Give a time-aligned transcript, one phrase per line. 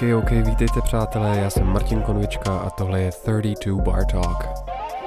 [0.00, 4.48] OK, OK, vítejte přátelé, já jsem Martin Konvička a tohle je 32 Bar Talk.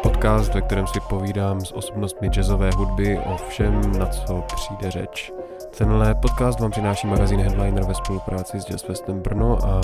[0.03, 5.31] Podcast, ve kterém si povídám s osobnostmi jazzové hudby o všem, na co přijde řeč.
[5.77, 9.81] Tenhle podcast vám přináší magazín Headliner ve spolupráci s Jazzfestem Brno a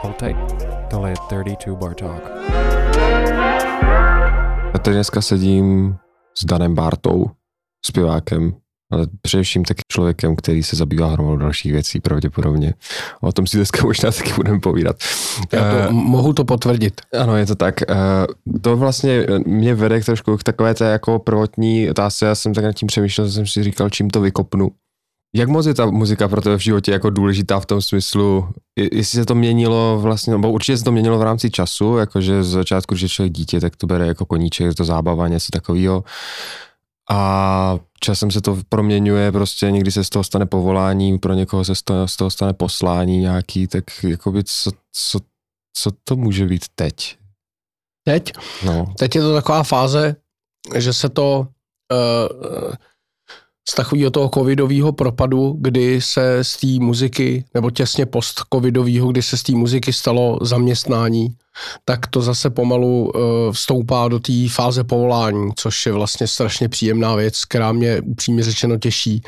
[0.00, 2.22] hold tight, tohle je 32 Bar Talk.
[4.72, 5.96] Já tady dneska sedím
[6.38, 7.30] s Danem Bartou,
[7.86, 8.54] zpěvákem,
[8.92, 12.74] ale především taky člověkem, který se zabývá hromadou dalších věcí pravděpodobně.
[13.20, 14.96] O tom si dneska možná taky budeme povídat.
[15.52, 17.00] Já to, uh, mohu to potvrdit.
[17.20, 17.80] Ano, je to tak.
[17.90, 22.26] Uh, to vlastně mě vede k trošku k takové té jako prvotní otázce.
[22.26, 24.70] Já jsem tak nad tím přemýšlel, že jsem si říkal, čím to vykopnu.
[25.36, 28.48] Jak moc je ta muzika pro tebe v životě jako důležitá v tom smyslu,
[28.92, 32.46] jestli se to měnilo vlastně, nebo určitě se to měnilo v rámci času, jakože z
[32.46, 36.04] začátku, když je člověk dítě, tak to bere jako koníček, je to zábava, něco takového.
[37.10, 41.74] A časem se to proměňuje, prostě někdy se z toho stane povolání, pro někoho se
[41.74, 45.20] z toho, z toho stane poslání nějaký, tak jakoby co, co,
[45.76, 47.16] co to může být teď?
[48.04, 48.32] Teď?
[48.64, 48.94] No.
[48.98, 50.16] Teď je to taková fáze,
[50.76, 51.48] že se to
[51.92, 52.74] uh,
[53.70, 59.36] z takového toho covidového propadu, kdy se z té muziky, nebo těsně post-covidového, kdy se
[59.36, 61.28] z té muziky stalo zaměstnání,
[61.84, 67.14] tak to zase pomalu uh, vstoupá do té fáze povolání, což je vlastně strašně příjemná
[67.14, 69.22] věc, která mě upřímně řečeno těší,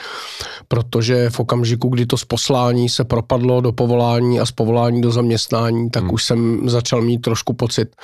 [0.68, 5.10] protože v okamžiku, kdy to z poslání se propadlo do povolání a z povolání do
[5.10, 6.14] zaměstnání, tak hmm.
[6.14, 7.96] už jsem začal mít trošku pocit,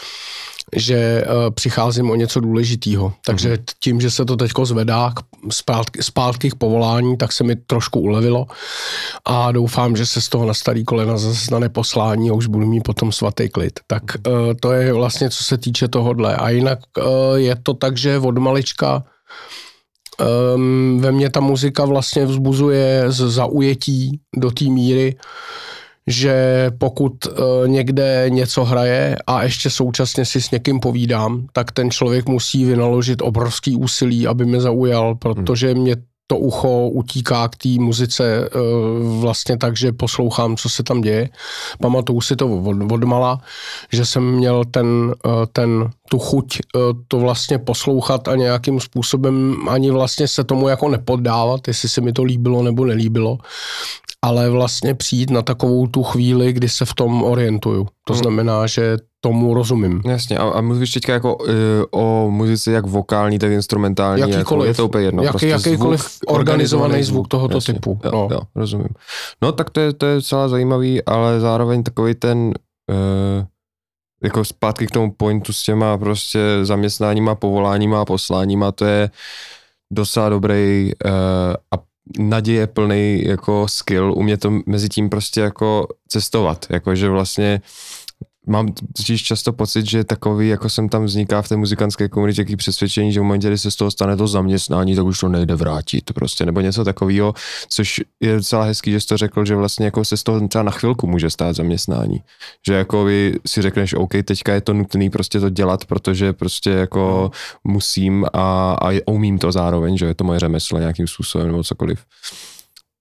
[0.75, 3.12] že uh, přicházím o něco důležitého.
[3.25, 3.56] Takže mm.
[3.81, 5.12] tím, že se to teď zvedá
[5.50, 8.47] zpátky, zpátky k povolání, tak se mi trošku ulevilo
[9.25, 12.67] a doufám, že se z toho na starý kolena zase stane poslání a už budu
[12.67, 13.81] mít potom svatý klid.
[13.86, 16.36] Tak uh, to je vlastně, co se týče tohohle.
[16.36, 17.05] A jinak uh,
[17.36, 19.05] je to tak, že od malička
[20.55, 25.17] um, ve mně ta muzika vlastně vzbuzuje z zaujetí do té míry,
[26.07, 31.91] že pokud uh, někde něco hraje a ještě současně si s někým povídám, tak ten
[31.91, 35.97] člověk musí vynaložit obrovský úsilí, aby mě zaujal, protože mě
[36.29, 41.29] to ucho utíká k té muzice uh, vlastně tak, že poslouchám, co se tam děje.
[41.80, 43.41] Pamatuju si to od, od mala,
[43.92, 46.59] že jsem měl ten, uh, ten tu chuť
[47.09, 52.13] to vlastně poslouchat a nějakým způsobem ani vlastně se tomu jako nepoddávat, jestli se mi
[52.13, 53.39] to líbilo nebo nelíbilo
[54.25, 57.89] ale vlastně přijít na takovou tu chvíli, kdy se v tom orientuju.
[58.05, 58.23] To hmm.
[58.23, 60.03] znamená, že tomu rozumím.
[60.07, 61.47] Jasně, a, a mluvíš teďka jako uh,
[61.91, 65.23] o muzice jak vokální, tak instrumentální, jakýkoliv, jako, je to úplně jedno.
[65.23, 68.01] Jak, prostě jakýkoliv zvuk, organizovaný zvuk tohoto jasně, typu.
[68.05, 68.29] Jo, no.
[68.31, 68.89] jo, rozumím.
[69.43, 72.39] No tak to je, to je celá zajímavý, ale zároveň takový ten
[72.91, 73.45] uh,
[74.23, 79.11] jako zpátky k tomu pointu s těma prostě zaměstnáníma, povoláníma a posláníma, to je
[79.93, 81.11] docela dobrý uh,
[81.75, 87.61] a naděje plný jako skill, umět to mezi tím prostě jako cestovat, jakože vlastně
[88.46, 92.57] mám totiž často pocit, že takový, jako jsem tam vzniká v té muzikantské komunitě, jaký
[92.57, 95.55] přesvědčení, že v momentě, kdy se z toho stane to zaměstnání, tak už to nejde
[95.55, 97.35] vrátit prostě, nebo něco takového,
[97.68, 100.62] což je docela hezký, že jsi to řekl, že vlastně jako se z toho třeba
[100.62, 102.23] na chvilku může stát zaměstnání.
[102.67, 106.70] Že jako vy si řekneš, OK, teďka je to nutný prostě to dělat, protože prostě
[106.70, 107.30] jako
[107.64, 111.98] musím a, a umím to zároveň, že je to moje řemeslo nějakým způsobem nebo cokoliv.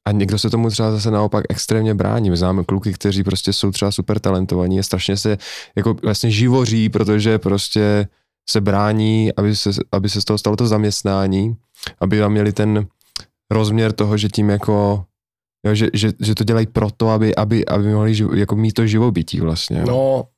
[0.07, 2.29] A někdo se tomu třeba zase naopak extrémně brání.
[2.29, 5.37] My známe kluky, kteří prostě jsou třeba super talentovaní a strašně se
[5.75, 8.07] jako vlastně živoří, protože prostě
[8.49, 11.55] se brání, aby se, aby se z toho stalo to zaměstnání,
[11.99, 12.87] aby tam měli ten
[13.51, 15.05] rozměr toho, že tím jako
[15.65, 18.87] Jo, že, že, že to dělají proto, aby, aby, aby mohli živ, jako mít to
[18.87, 19.79] živobytí vlastně.
[19.79, 19.85] Jo.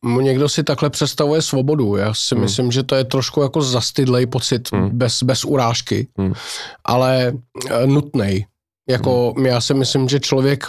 [0.03, 1.95] No, někdo si takhle představuje svobodu.
[1.95, 2.43] Já si hmm.
[2.43, 4.89] myslím, že to je trošku jako zastydlej pocit, hmm.
[4.89, 6.33] bez, bez urážky, hmm.
[6.85, 7.33] ale
[7.69, 8.45] e, nutnej.
[8.89, 9.45] Jako hmm.
[9.45, 10.63] já si myslím, že člověk,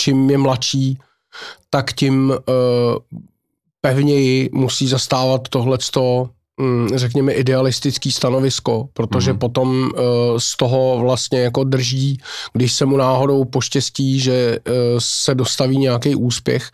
[0.00, 0.98] čím je mladší,
[1.70, 2.36] tak tím uh,
[3.80, 6.30] pevněji musí zastávat tohleto
[6.60, 9.38] mm, řekněme, idealistický stanovisko, protože mm.
[9.38, 10.00] potom uh,
[10.38, 12.18] z toho vlastně jako drží,
[12.52, 16.70] když se mu náhodou poštěstí, že uh, se dostaví nějaký úspěch,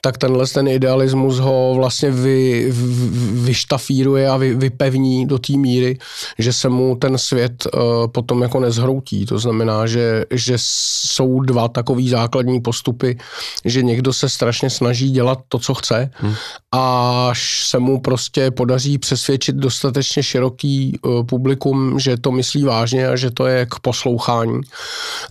[0.00, 3.08] tak tenhle ten idealismus ho vlastně vy, vy,
[3.42, 5.98] vyštafíruje a vy, vypevní do té míry,
[6.38, 9.26] že se mu ten svět uh, potom jako nezhroutí.
[9.26, 13.18] To znamená, že, že jsou dva takový základní postupy,
[13.64, 16.34] že někdo se strašně snaží dělat to, co chce, hmm.
[16.72, 23.16] až se mu prostě podaří přesvědčit dostatečně široký uh, publikum, že to myslí vážně a
[23.16, 24.60] že to je k poslouchání.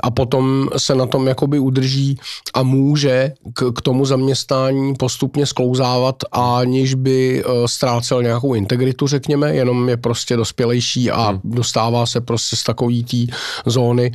[0.04, 2.20] A potom se na tom jakoby udrží
[2.54, 9.08] a může k, k tomu zaměstnání zaměstnání postupně sklouzávat, aniž by uh, ztrácel nějakou integritu,
[9.08, 11.40] řekněme, jenom je prostě dospělejší a hmm.
[11.44, 13.34] dostává se prostě z takový té
[13.66, 14.12] zóny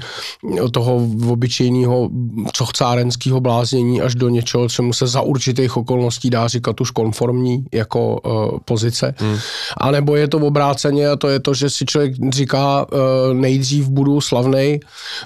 [0.72, 0.96] toho
[1.28, 2.10] obyčejného
[2.52, 8.20] cochcárenského bláznění až do něčeho, čemu se za určitých okolností dá říkat už konformní jako
[8.20, 9.14] uh, pozice.
[9.18, 9.38] Hmm.
[9.76, 13.88] A nebo je to obráceně a to je to, že si člověk říká, uh, nejdřív
[13.88, 14.80] budu slavnej,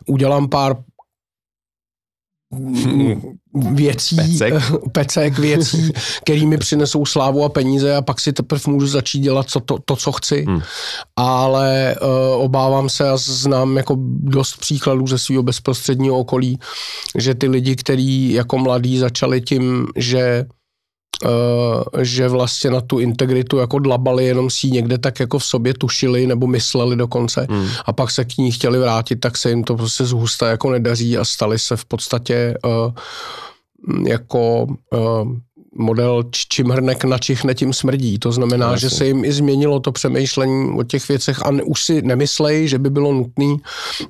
[0.06, 0.76] udělám pár
[3.55, 4.55] věcí, pecek.
[4.93, 5.93] pecek věcí,
[6.23, 9.79] který mi přinesou slávu a peníze a pak si teprve můžu začít dělat co, to,
[9.85, 10.45] to, co chci.
[10.49, 10.61] Hmm.
[11.17, 16.59] Ale uh, obávám se a znám jako dost příkladů ze svého bezprostředního okolí,
[17.19, 20.44] že ty lidi, kteří jako mladí začali tím, že
[22.02, 25.75] že vlastně na tu integritu jako dlabali, jenom si ji někde tak jako v sobě
[25.75, 27.69] tušili nebo mysleli dokonce hmm.
[27.84, 31.19] a pak se k ní chtěli vrátit, tak se jim to prostě zhusta jako nedaří
[31.19, 32.93] a stali se v podstatě uh,
[34.06, 35.32] jako uh,
[35.78, 38.19] model čím hrnek načichne, tím smrdí.
[38.19, 41.84] To znamená, no, že se jim i změnilo to přemýšlení o těch věcech a už
[41.84, 43.56] si nemyslej, že by bylo nutné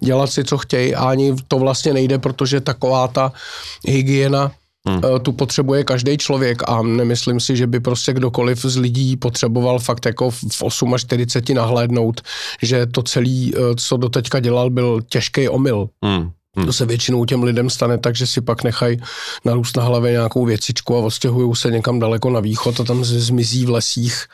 [0.00, 3.32] dělat si, co chtějí a ani to vlastně nejde, protože taková ta
[3.86, 4.52] hygiena
[4.88, 5.00] Hmm.
[5.04, 9.78] Eh, tu potřebuje každý člověk a nemyslím si, že by prostě kdokoliv z lidí potřeboval
[9.78, 10.40] fakt jako v
[10.96, 12.20] 48 nahlédnout,
[12.62, 15.88] že to celý, eh, co doteďka dělal, byl těžký omyl.
[16.04, 16.30] Hmm.
[16.58, 16.66] Hmm.
[16.66, 19.00] To se většinou těm lidem stane tak, že si pak nechají
[19.44, 23.66] narůst na hlavě nějakou věcičku a odstěhují se někam daleko na východ a tam zmizí
[23.66, 24.26] v lesích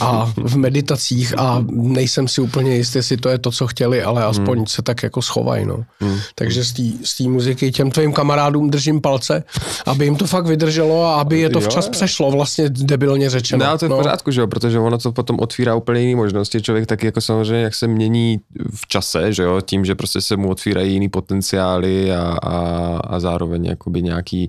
[0.00, 4.24] a v meditacích a nejsem si úplně jistý, jestli to je to, co chtěli, ale
[4.24, 4.66] aspoň hmm.
[4.66, 5.66] se tak jako schovají.
[5.66, 5.84] No.
[6.00, 6.18] Hmm.
[6.34, 6.64] Takže
[7.04, 9.44] z té muziky těm tvým kamarádům držím palce,
[9.86, 11.92] aby jim to fakt vydrželo a aby je to včas jo.
[11.92, 13.66] přešlo, vlastně debilně řečeno.
[13.66, 13.96] No, to je v no.
[13.96, 16.62] pořádku, že jo, protože ono to potom otvírá úplně jiné možnosti.
[16.62, 18.40] Člověk taky jako samozřejmě, jak se mění
[18.74, 22.96] v čase, že jo, tím, že prostě se mu otvírají jiný potenciál potenciály a, a,
[22.96, 24.48] a zároveň jakoby nějaký,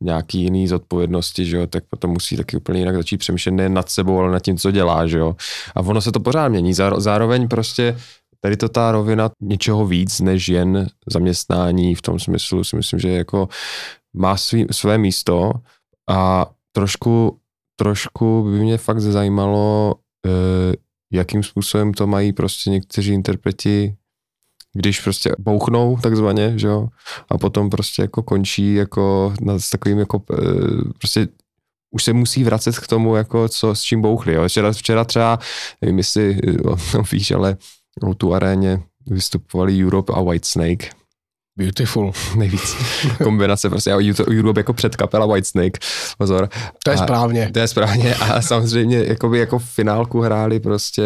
[0.00, 3.88] nějaký jiný zodpovědnosti, že jo, tak potom musí taky úplně jinak začít přemýšlet ne nad
[3.88, 5.36] sebou, ale nad tím, co dělá, že jo.
[5.74, 6.74] A ono se to pořád mění.
[6.96, 7.96] Zároveň prostě
[8.40, 13.08] tady to ta rovina něčeho víc, než jen zaměstnání v tom smyslu si myslím, že
[13.08, 13.48] jako
[14.16, 15.52] má svý, své místo
[16.10, 17.38] a trošku,
[17.76, 19.94] trošku by mě fakt zajímalo,
[20.26, 20.76] eh,
[21.12, 23.96] jakým způsobem to mají prostě někteří interpreti
[24.72, 26.88] když prostě bouchnou takzvaně, že jo,
[27.28, 30.36] a potom prostě jako končí jako na, s takovým jako e,
[30.98, 31.28] prostě
[31.90, 34.48] už se musí vracet k tomu, jako co, s čím bouchli, jo.
[34.48, 35.38] Včera, včera třeba,
[35.82, 37.56] nevím, jestli no, víš, ale
[38.02, 40.99] o tu aréně vystupovali Europe a White Snake
[41.60, 42.12] Beautiful.
[42.36, 42.76] Nejvíc.
[43.22, 43.96] Kombinace prostě a
[44.30, 45.78] Europe jako předkapela Whitesnake.
[46.18, 46.48] Pozor.
[46.84, 47.50] To je a, správně.
[47.52, 51.02] To je správně a samozřejmě jakoby jako v finálku hráli prostě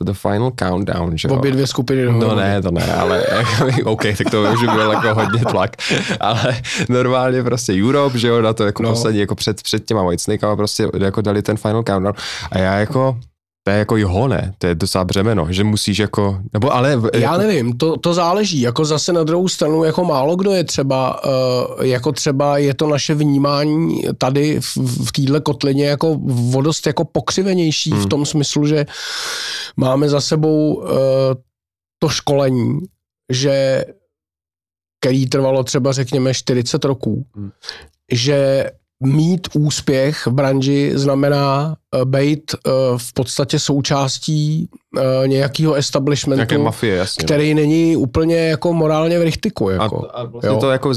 [0.00, 2.28] uh, The Final Countdown, že Obě dvě skupiny dohromady.
[2.28, 5.76] No ne, to ne, ale jako, OK, tak to už byl jako hodně tlak.
[6.20, 6.56] Ale
[6.88, 8.90] normálně prostě Europe, že jo, na to jako no.
[8.90, 12.14] poslední, jako před, před těma Whitesnakama prostě jako dali ten Final Countdown.
[12.50, 13.18] A já jako
[13.68, 16.90] to je jako jo, ne, to je docela břemeno, že musíš jako, nebo ale...
[16.90, 17.08] Jako...
[17.14, 21.24] Já nevím, to, to záleží, jako zase na druhou stranu, jako málo kdo je třeba,
[21.24, 24.76] uh, jako třeba je to naše vnímání tady v,
[25.06, 28.02] v téhle kotlině jako vodost jako pokřivenější hmm.
[28.02, 28.86] v tom smyslu, že
[29.76, 30.88] máme za sebou uh,
[31.98, 32.80] to školení,
[33.32, 33.84] že
[35.00, 37.50] který trvalo třeba řekněme 40 roků, hmm.
[38.12, 38.70] že
[39.04, 46.96] mít úspěch v branži znamená uh, být uh, v podstatě součástí uh, nějakého establishmentu, mafie,
[46.96, 47.60] jasně, který no.
[47.60, 49.70] není úplně jako morálně v richtiku.
[49.70, 50.08] Jako.
[50.10, 50.92] A, a vlastně to jako,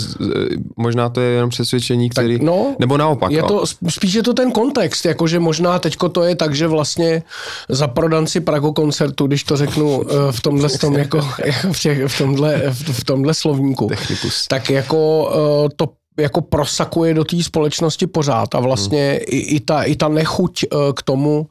[0.78, 3.32] možná to je jenom přesvědčení, který, tak, no, nebo naopak.
[3.32, 3.48] Je no.
[3.48, 7.24] to, spíš je to ten kontext, jakože možná teďko to je tak, že vlastně
[7.70, 11.22] za prodanci Prago koncertu, když to řeknu v tomhle, tom, jako,
[11.72, 14.48] v, těch, v, tomhle, v tomhle slovníku, Technikus.
[14.48, 15.32] tak jako
[15.76, 15.88] to
[16.20, 19.20] jako prosakuje do té společnosti pořád a vlastně hmm.
[19.28, 21.48] i, i, ta, i ta nechuť uh, k tomu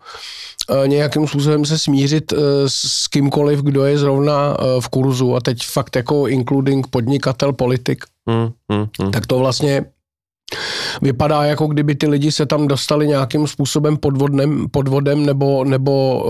[0.70, 5.66] uh, nějakým způsobem se smířit uh, s kýmkoliv, kdo je zrovna v kurzu a teď
[5.66, 8.50] fakt jako including podnikatel, politik, hmm.
[8.72, 8.86] Hmm.
[9.00, 9.10] Hmm.
[9.10, 9.84] tak to vlastně
[11.02, 16.24] vypadá, jako kdyby ty lidi se tam dostali nějakým způsobem podvodem, podvodem nebo, nebo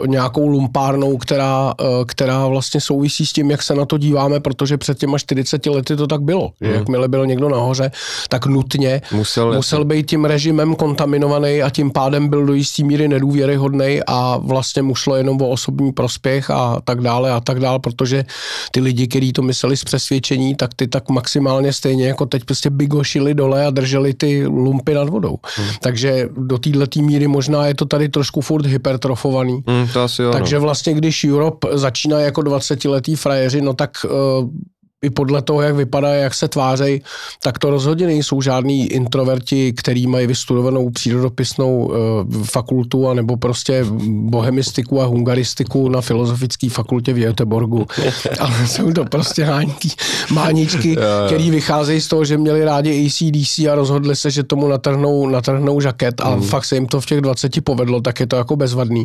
[0.00, 4.40] uh, nějakou lumpárnou, která, uh, která vlastně souvisí s tím, jak se na to díváme,
[4.40, 6.50] protože před těma 40 lety to tak bylo.
[6.60, 6.72] Hmm.
[6.72, 7.90] Jakmile byl někdo nahoře,
[8.28, 13.08] tak nutně musel, musel být tím režimem kontaminovaný a tím pádem byl do jistý míry
[13.08, 17.78] nedůvěryhodný a vlastně mu šlo jenom o osobní prospěch a tak dále a tak dále,
[17.78, 18.24] protože
[18.70, 22.70] ty lidi, kteří to mysleli z přesvědčení, tak ty tak maximálně stejně jako teď prostě
[22.70, 25.38] bigošili dole a drželi drželi ty lumpy nad vodou.
[25.56, 25.68] Hmm.
[25.80, 29.62] Takže do této míry možná je to tady trošku furt hypertrofovaný.
[29.66, 30.62] Hmm, to asi jo, Takže no.
[30.62, 34.10] vlastně, když Europe začíná jako 20-letý frajeři, no tak uh,
[35.02, 37.02] i podle toho, jak vypadá, jak se tvářejí,
[37.42, 41.94] tak to rozhodně nejsou žádní introverti, který mají vystudovanou přírodopisnou uh,
[42.44, 47.86] fakultu anebo prostě bohemistiku a hungaristiku na filozofické fakultě v Göteborgu.
[48.40, 49.88] Ale jsou to prostě hánky,
[50.32, 55.28] máničky, který vycházejí z toho, že měli rádi ACDC a rozhodli se, že tomu natrhnou,
[55.28, 56.42] natrhnou žaket a mm.
[56.42, 59.04] fakt se jim to v těch 20 povedlo, tak je to jako bezvadný.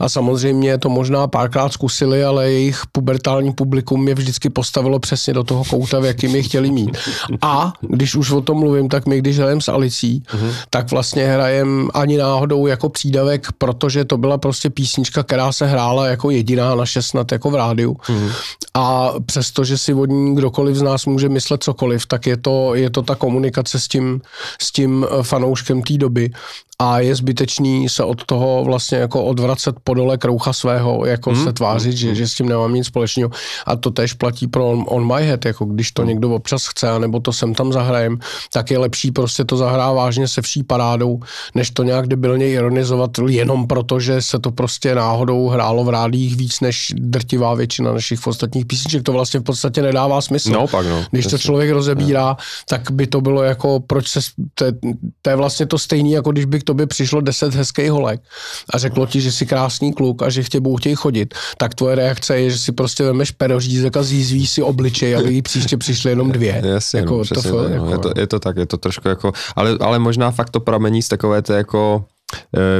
[0.00, 5.34] A samozřejmě to možná párkrát zkusili, ale jejich pubertální publikum je vždycky postavilo přesně přesně
[5.34, 6.98] do toho kouta, v jakým je chtěli mít.
[7.42, 10.52] A když už o tom mluvím, tak my, když hrajeme s Alicí, uh-huh.
[10.70, 16.06] tak vlastně hrajeme ani náhodou jako přídavek, protože to byla prostě písnička, která se hrála
[16.06, 17.92] jako jediná na snad jako v rádiu.
[17.92, 18.32] Uh-huh.
[18.74, 22.90] A přestože si od ní kdokoliv z nás může myslet cokoliv, tak je to, je
[22.90, 24.20] to ta komunikace s tím,
[24.60, 26.30] s tím fanouškem té doby
[26.80, 31.44] a je zbytečný se od toho vlastně jako odvracet podole kroucha svého, jako hmm.
[31.44, 33.30] se tvářit, že, že s tím nemám nic společného.
[33.66, 36.08] A to tež platí pro on, on My Head, jako když to hmm.
[36.08, 38.18] někdo občas chce, nebo to sem tam zahrajem,
[38.52, 41.20] tak je lepší prostě to zahrát vážně se vší parádou,
[41.54, 46.36] než to nějak debilně ironizovat jenom proto, že se to prostě náhodou hrálo v rádích
[46.36, 49.02] víc než drtivá většina našich ostatních písniček.
[49.02, 50.50] To vlastně v podstatě nedává smysl.
[50.50, 51.04] No, pak no.
[51.10, 52.36] Když to člověk rozebírá, no.
[52.68, 54.20] tak by to bylo jako, proč se,
[54.54, 54.64] to,
[55.22, 58.20] to je vlastně to stejné, jako když by tobě přišlo deset hezkých holek
[58.74, 61.94] a řeklo ti, že jsi krásný kluk a že tě budou chtějí chodit, tak tvoje
[61.94, 66.10] reakce je, že si prostě vemeš perořízek a zízví si obličej, aby jí příště přišly
[66.10, 66.62] jenom dvě.
[66.66, 69.08] Jasně, jako, no, přesně, to, no, jako, je, to, je to tak, je to trošku
[69.08, 72.04] jako, ale, ale možná fakt to pramení z takové té jako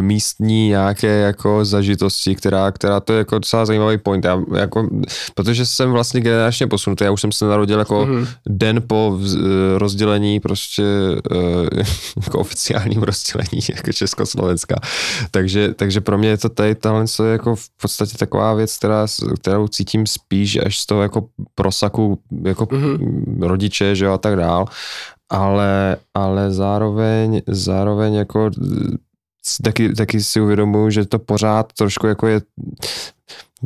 [0.01, 4.25] místní nějaké jako zažitosti, která, která to je jako docela zajímavý point.
[4.25, 4.89] Já, jako,
[5.35, 8.27] protože jsem vlastně generačně posunutý, já už jsem se narodil jako mm-hmm.
[8.49, 10.85] den po vz, eh, rozdělení prostě
[11.33, 11.85] eh,
[12.27, 14.77] jako oficiálním rozdělení jako Československa.
[15.31, 19.07] Takže, takže pro mě je to tady tohle je jako v podstatě taková věc, která,
[19.41, 23.43] kterou cítím spíš až z toho jako prosaku jako mm-hmm.
[23.43, 24.67] rodiče, že jo, a tak dál
[25.31, 28.51] ale, ale zároveň, zároveň jako
[29.63, 32.41] taky, taky si uvědomuji, že to pořád trošku jako je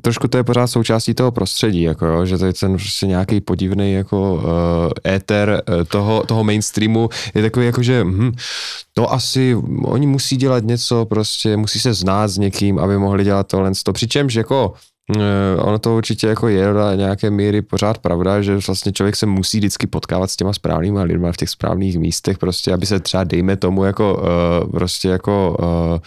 [0.03, 3.41] trošku to je pořád součástí toho prostředí, jako jo, že to je ten prostě nějaký
[3.41, 8.33] podivný jako uh, éter uh, toho, toho mainstreamu je takový jako, že hm,
[8.93, 13.47] to asi, oni musí dělat něco, prostě musí se znát s někým, aby mohli dělat
[13.47, 13.73] tohle.
[13.93, 14.94] Přičemž jako Eh,
[15.59, 19.59] ono to určitě jako je do nějaké míry pořád pravda, že vlastně člověk se musí
[19.59, 23.57] vždycky potkávat s těma správnýma lidma v těch správných místech, prostě, aby se třeba dejme
[23.57, 25.99] tomu jako uh, prostě jako uh,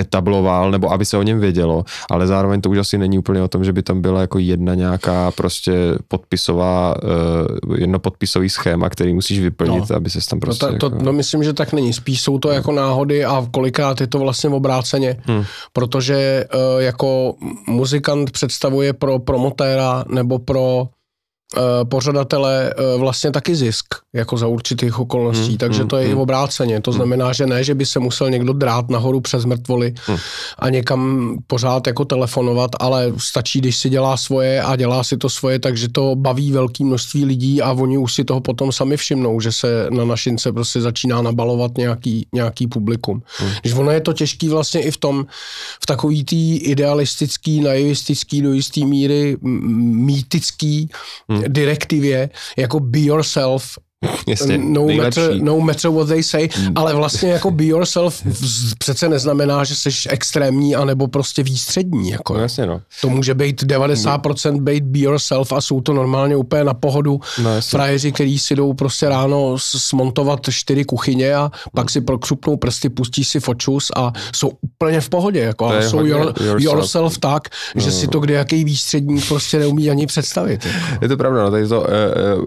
[0.00, 3.48] etabloval, nebo aby se o něm vědělo, ale zároveň to už asi není úplně o
[3.48, 6.94] tom, že by tam byla jako jedna nějaká prostě podpisová,
[7.76, 9.96] jedno podpisový schéma, který musíš vyplnit, no.
[9.96, 10.66] aby se tam prostě...
[10.66, 10.98] No, to, jako...
[11.04, 11.92] no myslím, že tak není.
[11.92, 15.44] Spíš jsou to jako náhody a kolikrát je to vlastně obráceně, hmm.
[15.72, 16.44] protože
[16.78, 17.34] jako
[17.66, 20.88] muzikant představuje pro promotéra nebo pro
[21.56, 26.04] Eh, pořadatele eh, vlastně taky zisk, jako za určitých okolností, hmm, takže hmm, to je
[26.04, 26.12] hmm.
[26.12, 26.80] i obráceně.
[26.80, 26.96] To hmm.
[26.96, 30.18] znamená, že ne, že by se musel někdo drát nahoru přes mrtvoli hmm.
[30.58, 35.28] a někam pořád jako telefonovat, ale stačí, když si dělá svoje a dělá si to
[35.28, 39.40] svoje, takže to baví velké množství lidí a oni už si toho potom sami všimnou,
[39.40, 43.22] že se na našince prostě začíná nabalovat nějaký, nějaký publikum.
[43.38, 43.50] Hmm.
[43.60, 45.26] Když ono je to těžký vlastně i v tom,
[45.82, 50.88] v takový tý idealistický, naivistický, do jistý míry mýtický
[51.28, 53.78] hmm direktivě jako be yourself
[54.26, 56.72] Jasně, no, matter, no matter what they say, hmm.
[56.74, 58.22] ale vlastně jako be yourself
[58.78, 62.10] přece neznamená, že jsi extrémní anebo prostě výstřední.
[62.10, 62.34] Jako.
[62.34, 62.80] No, jasně, no.
[63.00, 67.50] To může být 90% být be yourself a jsou to normálně úplně na pohodu no,
[67.60, 73.24] frajeři, který si jdou prostě ráno smontovat čtyři kuchyně a pak si prokřupnou prsty, pustí
[73.24, 75.40] si fočus a jsou úplně v pohodě.
[75.40, 76.62] Jako, a jsou your, yourself.
[76.62, 77.82] yourself tak, no.
[77.82, 80.64] že si to kde jaký výstřední prostě neumí ani představit.
[80.64, 81.04] Jako.
[81.04, 81.86] Je to pravda, no, tady to, uh,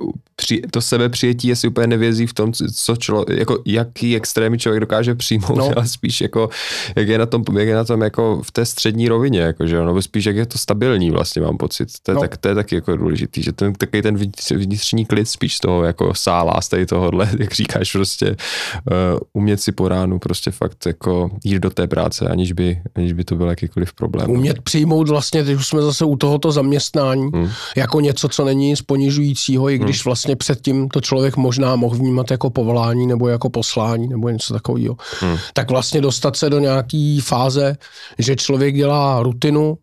[0.03, 4.15] uh, při, to sebe přijetí dětí asi úplně nevězí v tom, co člo, jako jaký
[4.15, 5.71] extrémy člověk dokáže přijmout, no.
[5.75, 6.49] ale spíš jako,
[6.95, 9.85] jak je na tom, jak je na tom jako v té střední rovině, jako, že,
[9.85, 11.89] nebo spíš jak je to stabilní vlastně mám pocit.
[12.03, 12.21] To je, no.
[12.21, 14.17] tak, to je taky jako důležitý, že ten, takový ten
[14.55, 19.61] vnitřní klid spíš z toho jako sála z tady tohohle, jak říkáš prostě uh, umět
[19.61, 23.35] si po ránu prostě fakt jako jít do té práce, aniž by, aniž by to
[23.35, 24.29] byl jakýkoliv problém.
[24.29, 27.49] Umět přijmout vlastně, když už jsme zase u tohoto zaměstnání, hmm.
[27.75, 30.03] jako něco, co není nic ponižujícího, i když hmm.
[30.05, 34.95] vlastně předtím to člověk možná mohl vnímat jako povolání nebo jako poslání nebo něco takového,
[35.19, 35.37] hmm.
[35.53, 37.77] tak vlastně dostat se do nějaký fáze,
[38.19, 39.77] že člověk dělá rutinu,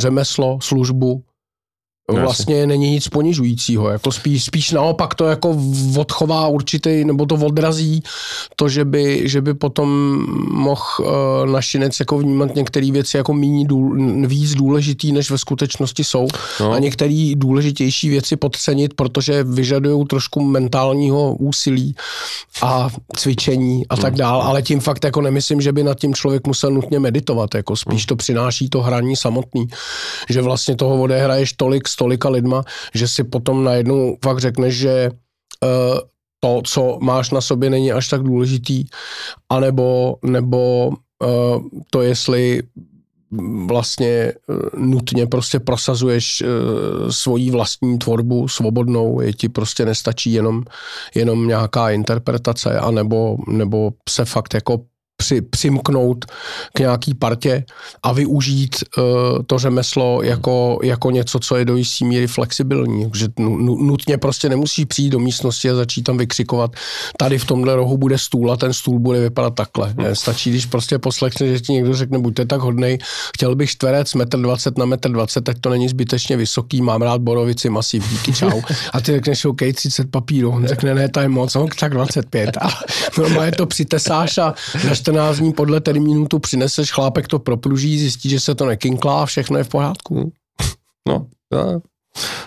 [0.00, 1.24] řemeslo, službu
[2.12, 2.66] vlastně Jasně.
[2.66, 3.88] není nic ponižujícího.
[3.88, 5.58] Jako spíš, spíš naopak to jako
[5.98, 8.02] odchová určitý, nebo to odrazí
[8.56, 9.88] to, že by, že by potom
[10.50, 11.06] mohl uh,
[11.50, 13.96] našinec jako vnímat některé věci jako méně důl,
[14.26, 16.28] víc důležitý, než ve skutečnosti jsou.
[16.60, 16.72] No.
[16.72, 21.94] A některé důležitější věci podcenit, protože vyžadují trošku mentálního úsilí
[22.62, 24.18] a cvičení a tak no.
[24.18, 24.42] dál.
[24.42, 27.54] Ale tím fakt jako nemyslím, že by nad tím člověk musel nutně meditovat.
[27.54, 28.08] Jako spíš no.
[28.08, 29.68] to přináší to hraní samotný.
[30.28, 35.10] Že vlastně toho odehraješ tolik s tolika lidma, že si potom najednou fakt řekneš, že
[35.10, 35.98] uh,
[36.40, 38.84] to, co máš na sobě, není až tak důležitý,
[39.48, 42.62] anebo nebo uh, to, jestli
[43.66, 46.42] vlastně uh, nutně prostě prosazuješ
[47.10, 50.62] svoji vlastní tvorbu svobodnou, je ti prostě nestačí jenom,
[51.14, 54.80] jenom nějaká interpretace, anebo nebo se fakt jako
[55.16, 56.24] při, přimknout
[56.74, 57.64] k nějaký partě
[58.02, 59.04] a využít uh,
[59.46, 63.10] to řemeslo jako, jako něco, co je do jistý míry flexibilní.
[63.14, 66.70] Že nutně prostě nemusí přijít do místnosti a začít tam vykřikovat,
[67.18, 69.94] tady v tomhle rohu bude stůl a ten stůl bude vypadat takhle.
[69.96, 70.14] Ne?
[70.14, 72.98] Stačí, když prostě poslechne, že ti někdo řekne, buďte tak hodnej,
[73.34, 77.20] chtěl bych čtverec metr 20 na metr 20, tak to není zbytečně vysoký, mám rád
[77.20, 78.62] borovici, masiv, díky, čau.
[78.92, 80.50] A ty řekneš, OK, 30 papírů.
[80.50, 82.56] On řekne, ne, to je moc, no, tak 25.
[82.56, 82.68] A
[83.18, 84.54] normálně to přitesáš a
[85.04, 89.58] 14 dní podle termínu tu přineseš, chlápek to propluží, zjistí, že se to nekinklá, všechno
[89.58, 90.32] je v pořádku.
[91.08, 91.80] No, to,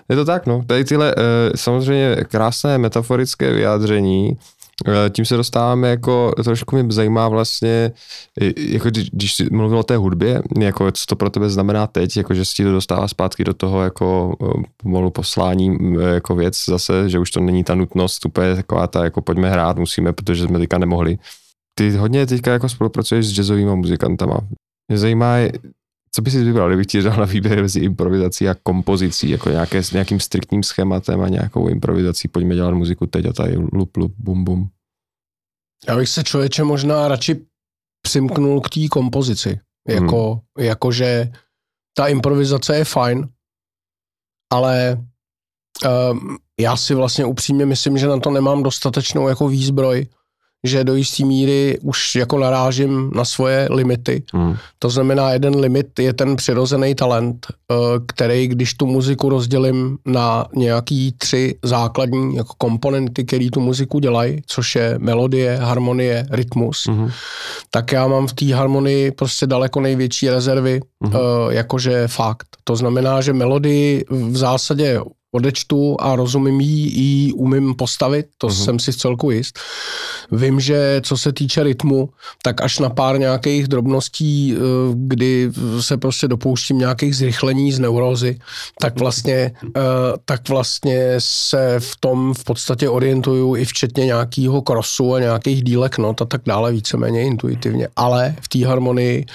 [0.09, 0.63] je to tak, no.
[0.67, 1.21] Tady tyhle uh,
[1.55, 4.37] samozřejmě krásné metaforické vyjádření,
[4.87, 7.91] uh, tím se dostáváme jako, trošku mě zajímá vlastně,
[8.57, 12.17] jako když, když jsi mluvil o té hudbě, jako co to pro tebe znamená teď,
[12.17, 15.77] jako že si to dostává zpátky do toho jako uh, pomalu poslání
[16.13, 19.77] jako věc zase, že už to není ta nutnost, úplně taková ta jako pojďme hrát,
[19.77, 21.17] musíme, protože jsme teďka nemohli.
[21.77, 24.37] Ty hodně teďka jako spolupracuješ s jazzovými muzikantama.
[24.87, 25.35] Mě zajímá,
[26.11, 29.83] co bys si vybral, kdybych ti dal na výběr mezi improvizací a kompozicí, jako nějaké,
[29.83, 34.13] s nějakým striktním schématem a nějakou improvizací, pojďme dělat muziku teď a tady lup, lup,
[34.17, 34.69] bum, bum.
[35.87, 37.45] Já bych se člověče možná radši
[38.01, 39.59] přimknul k té kompozici.
[39.87, 40.65] Jako, hmm.
[40.65, 41.31] jakože
[41.97, 43.29] ta improvizace je fajn,
[44.53, 45.05] ale
[46.11, 50.07] um, já si vlastně upřímně myslím, že na to nemám dostatečnou jako výzbroj,
[50.63, 54.23] že do jisté míry už jako narážím na svoje limity.
[54.33, 54.55] Hmm.
[54.79, 57.75] To znamená, jeden limit je ten přirozený talent, eh,
[58.07, 64.41] který, když tu muziku rozdělím na nějaký tři základní jako komponenty, které tu muziku dělají,
[64.45, 67.09] což je melodie, harmonie, rytmus, hmm.
[67.71, 71.13] tak já mám v té harmonii prostě daleko největší rezervy, hmm.
[71.49, 72.47] jakože fakt.
[72.63, 74.99] To znamená, že melodii v zásadě
[75.31, 78.63] odečtu a rozumím jí, jí umím postavit, to uh-huh.
[78.63, 79.59] jsem si v celku jist.
[80.31, 82.09] Vím, že co se týče rytmu,
[82.43, 84.59] tak až na pár nějakých drobností, eh,
[84.93, 88.39] kdy se prostě dopouštím nějakých zrychlení z neurózy,
[88.79, 89.81] tak vlastně, eh,
[90.25, 95.97] tak vlastně se v tom v podstatě orientuju i včetně nějakého krosu a nějakých dílek
[95.97, 97.87] not a tak dále víceméně intuitivně.
[97.95, 99.25] Ale v té harmonii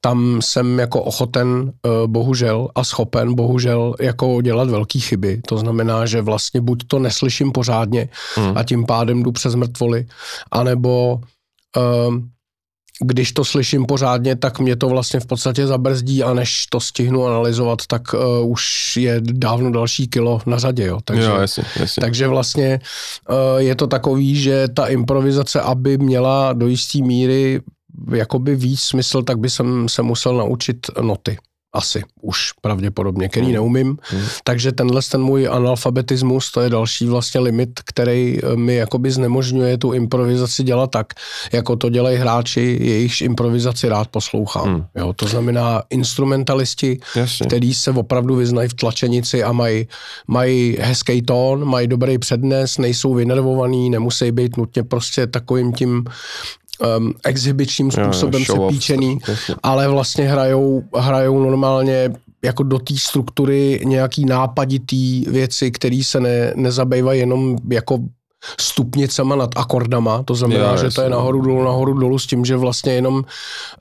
[0.00, 6.06] tam jsem jako ochoten, eh, bohužel, a schopen, bohužel, jako dělat velké chyby to znamená,
[6.06, 8.58] že vlastně buď to neslyším pořádně hmm.
[8.58, 10.06] a tím pádem jdu přes mrtvoly,
[10.50, 11.20] anebo
[12.06, 12.28] um,
[13.04, 17.26] když to slyším pořádně, tak mě to vlastně v podstatě zabrzdí a než to stihnu
[17.26, 20.86] analyzovat, tak uh, už je dávno další kilo na řadě.
[20.86, 20.98] Jo.
[21.04, 22.00] Takže, jo, jasně, jasně.
[22.00, 22.80] takže vlastně
[23.30, 27.60] uh, je to takový, že ta improvizace, aby měla do jisté míry
[28.14, 31.38] jakoby víc smysl, tak by jsem se musel naučit noty
[31.72, 33.54] asi už pravděpodobně, který hmm.
[33.54, 33.96] neumím.
[34.02, 34.22] Hmm.
[34.44, 39.78] Takže tenhle ten můj analfabetismus, to je další vlastně limit, který eh, mi jakoby znemožňuje
[39.78, 41.12] tu improvizaci dělat tak,
[41.52, 44.68] jako to dělají hráči, jejichž improvizaci rád poslouchám.
[44.68, 44.84] Hmm.
[44.94, 47.46] Jo, to znamená instrumentalisti, Jasně.
[47.46, 49.88] který se opravdu vyznají v tlačenici a mají,
[50.26, 56.04] mají hezký tón, mají dobrý přednes, nejsou vynervovaný, nemusí být nutně prostě takovým tím
[56.98, 59.18] um, exhibičním způsobem jo, sepíčený,
[59.62, 62.10] ale vlastně hrajou, hrajou normálně
[62.44, 67.98] jako do té struktury nějaký nápaditý věci, které se ne, nezabývají jenom jako
[68.60, 72.44] stupnicama nad akordama, to znamená, jo, že to je nahoru dolů, nahoru dolů s tím,
[72.44, 73.24] že vlastně jenom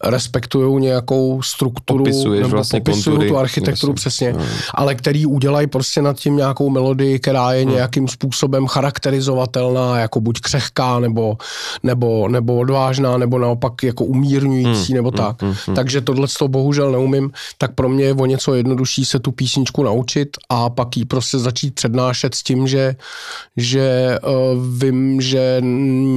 [0.04, 3.96] respektují nějakou strukturu, Popisuješ nebo vlastně popisují kontury, tu architekturu jasný.
[3.96, 4.46] přesně, no.
[4.76, 7.74] ale který udělají prostě nad tím nějakou melodii, která je hmm.
[7.74, 11.38] nějakým způsobem charakterizovatelná, jako buď křehká, nebo,
[11.84, 14.96] nebo, nebo odvážná, nebo naopak jako umírňující, hmm.
[14.96, 15.42] nebo hmm, tak.
[15.42, 15.56] Hmm.
[15.68, 15.76] Hmm.
[15.76, 19.84] Takže tohle to bohužel neumím, tak pro mě je o něco jednodušší se tu písničku
[19.84, 22.96] naučit a pak ji prostě začít přednášet s tím, že,
[23.58, 25.58] že uh, vím, že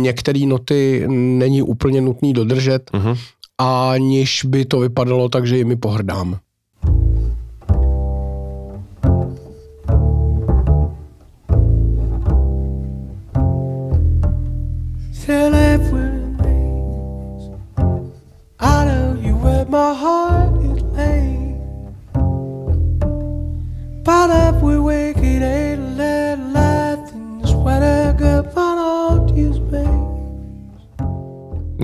[0.02, 3.18] některé noty není úplně nutný dodržet, uh-huh.
[3.58, 6.38] aniž by to vypadalo tak, že jimi pohrdám.
[15.12, 15.94] Fill up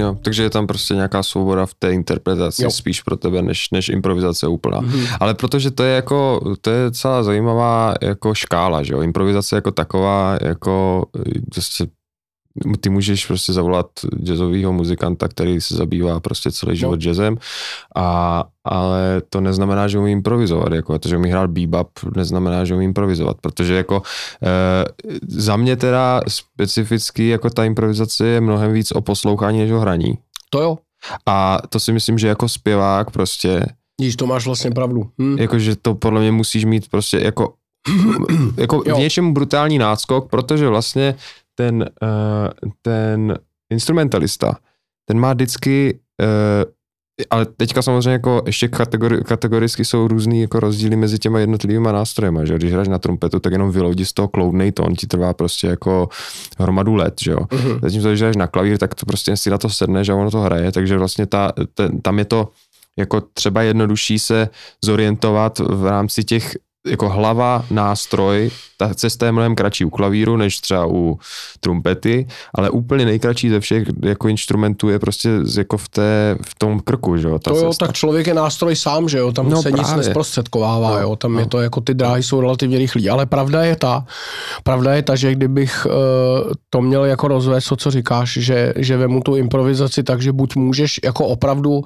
[0.01, 2.71] Jo, takže je tam prostě nějaká svoboda v té interpretaci jo.
[2.71, 4.81] spíš pro tebe, než, než improvizace úplná.
[4.81, 5.17] Mm-hmm.
[5.21, 9.71] Ale protože to je jako, to je celá zajímavá jako škála, že jo, improvizace jako
[9.71, 11.07] taková, jako
[11.53, 11.87] prostě
[12.81, 13.87] ty můžeš prostě zavolat
[14.23, 17.03] jazzového muzikanta, který se zabývá prostě celý život no.
[17.03, 17.37] jazzem,
[17.97, 22.75] a, ale to neznamená, že umí improvizovat, jako to, že umí hrát bebop, neznamená, že
[22.75, 24.03] umí improvizovat, protože jako
[24.43, 24.85] e,
[25.29, 30.19] za mě teda specificky jako ta improvizace je mnohem víc o poslouchání než o hraní.
[30.51, 30.79] To jo.
[31.27, 33.67] A to si myslím, že jako zpěvák prostě
[34.01, 35.09] Když to máš vlastně pravdu.
[35.23, 35.37] Hm.
[35.39, 37.55] Jakože to podle mě musíš mít prostě jako,
[38.57, 41.15] jako v něčem brutální náskok, protože vlastně
[41.61, 43.39] ten, uh, ten
[43.71, 44.57] instrumentalista,
[45.05, 46.73] ten má vždycky, uh,
[47.31, 52.45] ale teďka samozřejmě jako ještě kategori, kategoricky jsou různý jako rozdíly mezi těma jednotlivými nástrojema,
[52.45, 55.67] že když hraješ na trumpetu, tak jenom vyloudí z toho kloudnej tón, ti trvá prostě
[55.67, 56.09] jako
[56.59, 57.39] hromadu let, že jo.
[57.39, 57.81] Uh-huh.
[57.83, 60.41] Zatímco když hraješ na klavír, tak to prostě si na to sedne, že ono to
[60.41, 62.49] hraje, takže vlastně ta, ten, tam je to
[62.99, 64.49] jako třeba jednodušší se
[64.85, 70.59] zorientovat v rámci těch jako hlava, nástroj, ta cesta je mnohem kratší u klavíru, než
[70.59, 71.19] třeba u
[71.61, 76.81] trumpety, ale úplně nejkratší ze všech jako instrumentů je prostě jako v, té, v tom
[76.81, 77.87] krku, že jo, ta To jo, cesta.
[77.87, 79.97] tak člověk je nástroj sám, že jo, tam No se nic právě.
[79.97, 81.39] nesprostředkovává, No, jo, tam no.
[81.41, 84.05] je to jako ty dráhy jsou relativně rychlý, ale pravda je ta,
[84.65, 85.93] pravda je ta, že kdybych uh,
[86.71, 90.57] to měl jako rozvést, to, co říkáš, že, že vemu tu improvizaci tak, že buď
[90.57, 91.83] můžeš jako opravdu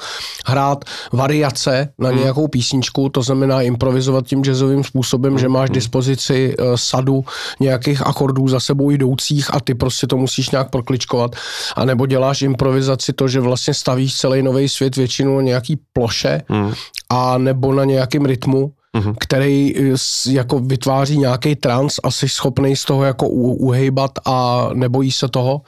[0.46, 2.18] hrát variace na Hmm.
[2.18, 5.38] nějakou písničku, to znamená improvizovat tím jazzovým způsobem, Hmm.
[5.38, 7.24] že máš dispozici uh, sadu
[7.60, 11.36] nějakých akordů za sebou jdoucích a ty prostě to musíš nějak prokličkovat,
[11.76, 16.42] a nebo děláš improvizaci to, že vlastně stavíš celý nový svět většinou na nějaký ploše,
[16.48, 16.72] Hmm.
[17.10, 19.14] a nebo na nějakém rytmu, Mhm.
[19.20, 19.96] který eh,
[20.30, 25.60] jako vytváří nějaký trans a jsi schopný z toho jako uhejbat a nebojí se toho,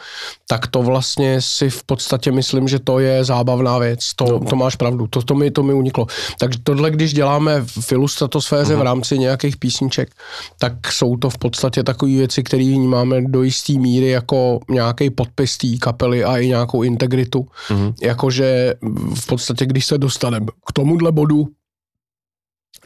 [0.49, 4.15] tak to vlastně si v podstatě myslím, že to je zábavná věc.
[4.17, 6.07] To, to máš pravdu, to, to, mi, to mi uniklo.
[6.39, 10.11] Takže tohle, když děláme v ilustratosféře v rámci nějakých písniček,
[10.59, 15.57] tak jsou to v podstatě takové věci, které vnímáme do jisté míry jako nějaký podpis
[15.57, 17.47] té kapely a i nějakou integritu.
[17.71, 17.95] Mhm.
[18.03, 18.75] Jakože
[19.15, 21.49] v podstatě, když se dostaneme k tomuhle bodu,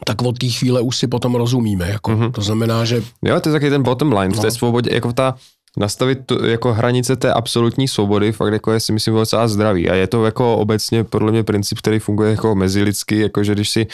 [0.05, 1.89] tak od té chvíle už si potom rozumíme.
[1.89, 2.11] Jako.
[2.11, 2.21] Mhm.
[2.21, 2.31] Mm-hmm.
[2.31, 4.51] To znamená, že Jo, to je taky ten bottom line v té No.
[4.51, 5.35] svobodě, jako ta
[5.77, 9.95] nastavit tu, jako hranice té absolutní svobody, fakt jako je si myslím docela zdravý a
[9.95, 13.87] je to jako obecně podle mě princip, který funguje jako mezilidský, jako že když si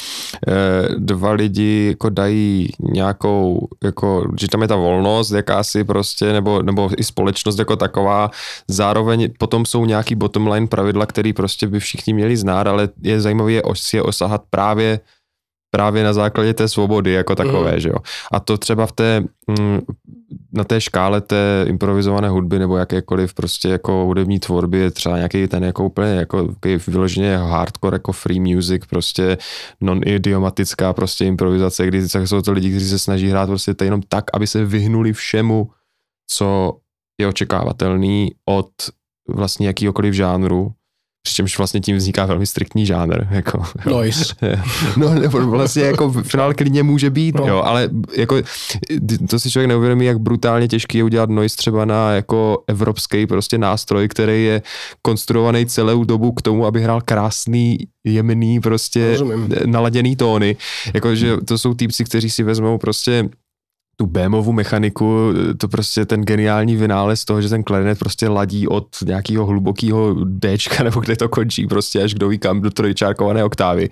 [0.48, 0.54] eh,
[0.98, 6.90] dva lidi jako dají nějakou, jako, že tam je ta volnost jakási prostě, nebo, nebo
[6.98, 8.32] i společnost jako taková,
[8.68, 13.22] zároveň potom jsou nějaký bottom line pravidla, který prostě by všichni měli znát, ale je
[13.22, 15.00] zajímavé je si je osahat právě
[15.72, 17.80] právě na základě té svobody jako takové, mm.
[17.80, 17.96] že jo.
[18.32, 19.80] A to třeba v té, mm,
[20.54, 25.48] na té škále té improvizované hudby nebo jakékoliv prostě jako hudební tvorby je třeba nějaký
[25.48, 26.50] ten jako úplně jako
[26.88, 29.38] vyloženě hardcore jako free music, prostě
[29.82, 34.26] non-idiomatická prostě improvizace, kdy jsou to lidi, kteří se snaží hrát prostě to jenom tak,
[34.34, 35.70] aby se vyhnuli všemu,
[36.30, 36.78] co
[37.22, 38.70] je očekávatelný od
[39.30, 40.72] vlastně jakýhokoliv žánru,
[41.24, 43.28] přičemž vlastně tím vzniká velmi striktní žánr.
[43.30, 44.34] Jako, noise.
[44.98, 47.48] No, nebo vlastně jako finál klidně může být, no.
[47.48, 48.36] jo, ale jako
[49.30, 53.58] to si člověk neuvědomí, jak brutálně těžký je udělat noise třeba na jako evropský prostě
[53.58, 54.62] nástroj, který je
[55.02, 59.50] konstruovaný celou dobu k tomu, aby hrál krásný, jemný, prostě Rozumím.
[59.66, 60.56] naladěný tóny.
[60.94, 63.30] Jakože to jsou týpci, kteří si vezmou prostě
[64.00, 68.88] tu bémovou mechaniku, to prostě ten geniální vynález toho, že ten klarinet prostě ladí od
[69.06, 73.90] nějakého hlubokého Dčka, nebo kde to končí, prostě až kdo ví kam, do trojčárkované oktávy.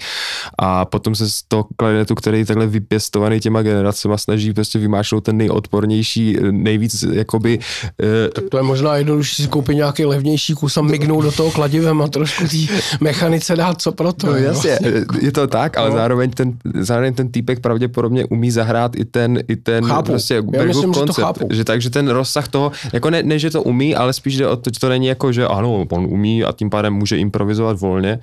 [0.59, 5.23] A potom se z toho klarinetu, který je takhle vypěstovaný těma generacema, snaží prostě vymáčnout
[5.23, 7.59] ten nejodpornější, nejvíc jakoby...
[8.01, 11.51] eh, Tak to je možná jednodušší si koupit nějaký levnější kus a mignout do toho
[11.51, 12.57] kladivem a trošku té
[13.01, 14.27] mechanice dát co pro to.
[14.27, 14.79] No jasně,
[15.21, 15.95] je to tak, ale No.
[15.95, 20.11] zároveň ten, zároveň ten týpek pravděpodobně umí zahrát i ten, i ten Chápu.
[20.11, 21.47] prostě Já myslím, že to koncept, chápu.
[21.51, 24.55] že takže ten rozsah toho, jako ne, ne, že to umí, ale spíš jde o
[24.55, 28.19] to, že to není jako, že ano, on umí a tím pádem může improvizovat volně,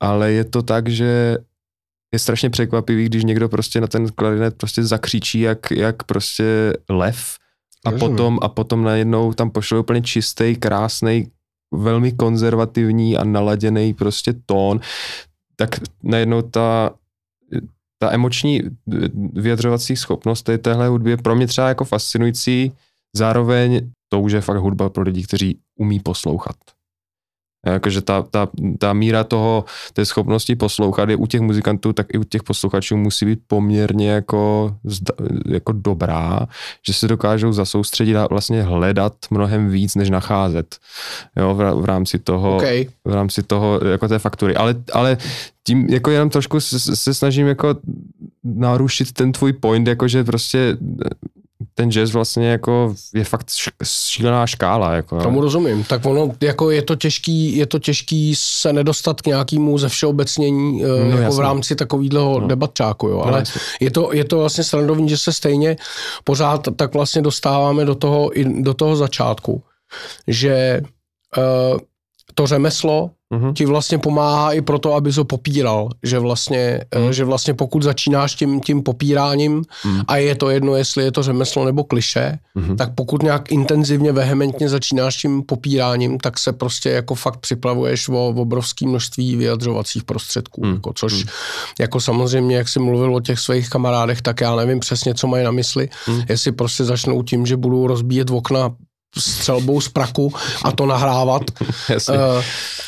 [0.00, 1.38] ale je to tak, že
[2.14, 7.36] je strašně překvapivý, když někdo prostě na ten klarinet prostě zakřičí jak, jak prostě lev
[7.84, 8.16] a Rozumím.
[8.16, 11.28] potom, a potom najednou tam pošle úplně čistý, krásný,
[11.74, 14.80] velmi konzervativní a naladěný prostě tón,
[15.56, 15.70] tak
[16.02, 16.90] najednou ta,
[17.98, 18.62] ta emoční
[19.32, 22.72] vyjadřovací schopnost té, téhle hudby je pro mě třeba jako fascinující,
[23.16, 26.56] zároveň to už je fakt hudba pro lidi, kteří umí poslouchat.
[27.66, 28.48] Jakože ta, ta,
[28.78, 32.96] ta míra toho, té schopnosti poslouchat je u těch muzikantů, tak i u těch posluchačů
[32.96, 34.74] musí být poměrně jako,
[35.46, 36.48] jako dobrá,
[36.86, 40.76] že se dokážou zasoustředit a vlastně hledat mnohem víc, než nacházet
[41.36, 42.86] jo, v, v rámci toho, okay.
[43.04, 44.56] v rámci toho, jako té faktury.
[44.56, 45.16] Ale, ale
[45.64, 47.74] tím jako jenom trošku se, se snažím jako
[48.44, 50.76] narušit ten tvůj point, jakože prostě
[51.78, 53.46] ten jazz vlastně jako je fakt
[53.84, 54.92] šílená škála.
[54.92, 55.84] Jako, Tomu rozumím.
[55.84, 60.84] Tak ono, jako je to těžký, je to těžký se nedostat k nějakému ze všeobecnění
[60.84, 61.36] eh, no, jako jasný.
[61.36, 62.46] v rámci takového no.
[62.46, 63.16] debatčáku, jo.
[63.16, 65.76] No, ale no, je to, je to vlastně srandovní, že se stejně
[66.24, 69.62] pořád tak vlastně dostáváme do toho, do toho začátku,
[70.26, 70.80] že
[71.36, 71.78] uh,
[72.34, 73.52] to řemeslo mm-hmm.
[73.52, 77.12] ti vlastně pomáhá i proto, aby ho popíral, že vlastně, mm.
[77.12, 80.00] že vlastně pokud začínáš tím, tím popíráním mm.
[80.08, 82.76] a je to jedno, jestli je to řemeslo nebo kliše, mm.
[82.76, 88.28] tak pokud nějak intenzivně, vehementně začínáš tím popíráním, tak se prostě jako fakt připravuješ o
[88.28, 90.74] obrovské množství vyjadřovacích prostředků, mm.
[90.74, 91.30] jako, což mm.
[91.80, 95.44] jako samozřejmě, jak jsi mluvil o těch svých kamarádech, tak já nevím přesně, co mají
[95.44, 96.22] na mysli, mm.
[96.28, 98.74] jestli prostě začnou tím, že budou rozbíjet okna
[99.18, 100.32] střelbou z praku
[100.64, 101.42] a to nahrávat,
[102.08, 102.16] uh,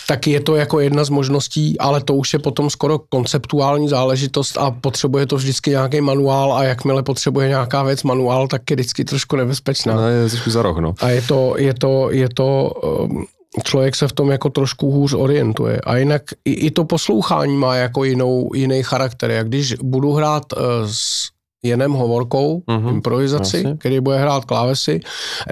[0.06, 4.58] tak je to jako jedna z možností, ale to už je potom skoro konceptuální záležitost
[4.58, 9.04] a potřebuje to vždycky nějaký manuál a jakmile potřebuje nějaká věc manuál, tak je vždycky
[9.04, 9.94] trošku nebezpečná.
[9.94, 10.94] No, je trošku za roh, no.
[11.00, 13.26] A je to, je to, je to um,
[13.64, 15.80] člověk se v tom jako trošku hůř orientuje.
[15.80, 19.30] A jinak i, i to poslouchání má jako jinou, jiný charakter.
[19.30, 21.28] Jak když budu hrát uh, s
[21.62, 22.88] jenem hovorkou, mm-hmm.
[22.88, 23.76] improvizaci, Jasně.
[23.76, 25.00] který bude hrát klávesy.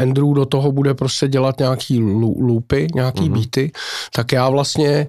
[0.03, 2.03] Andrew do toho bude prostě dělat nějaký
[2.41, 3.33] loopy, nějaký mm-hmm.
[3.33, 3.73] beaty,
[4.13, 5.09] tak já vlastně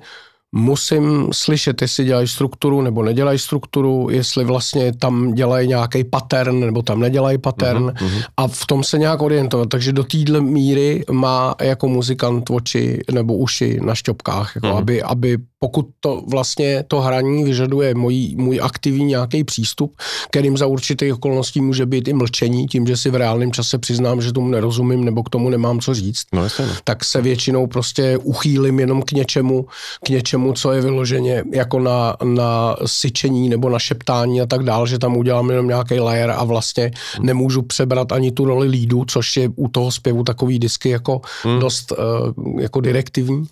[0.51, 6.81] musím slyšet, jestli dělají strukturu nebo nedělají strukturu, jestli vlastně tam dělají nějaký pattern nebo
[6.81, 9.69] tam nedělají pattern uh-huh, a v tom se nějak orientovat.
[9.69, 14.77] Takže do téhle míry má jako muzikant oči nebo uši na šťopkách, jako uh-huh.
[14.77, 19.95] aby, aby pokud to vlastně to hraní vyžaduje můj, můj aktivní nějaký přístup,
[20.29, 24.21] kterým za určitých okolností může být i mlčení, tím, že si v reálném čase přiznám,
[24.21, 26.65] že tomu nerozumím nebo k tomu nemám co říct, no, jasně.
[26.83, 29.65] tak se většinou prostě uchýlim jenom k něčemu,
[30.05, 34.87] k něčemu, co je vyloženě jako na, na syčení nebo na šeptání a tak dál,
[34.87, 39.37] že tam udělám jenom nějaký layer a vlastně nemůžu přebrat ani tu roli lídu, což
[39.37, 41.59] je u toho zpěvu takový disky jako hmm.
[41.59, 43.47] dost uh, jako direktivní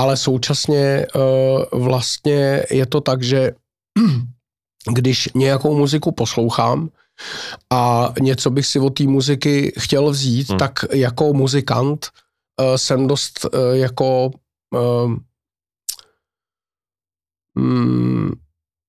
[0.00, 3.52] ale současně uh, vlastně je to tak, že
[4.92, 6.88] když nějakou muziku poslouchám
[7.70, 10.58] a něco bych si od té muziky chtěl vzít, hmm.
[10.58, 12.08] tak jako muzikant
[12.60, 14.30] uh, jsem dost uh, jako
[14.74, 15.14] uh,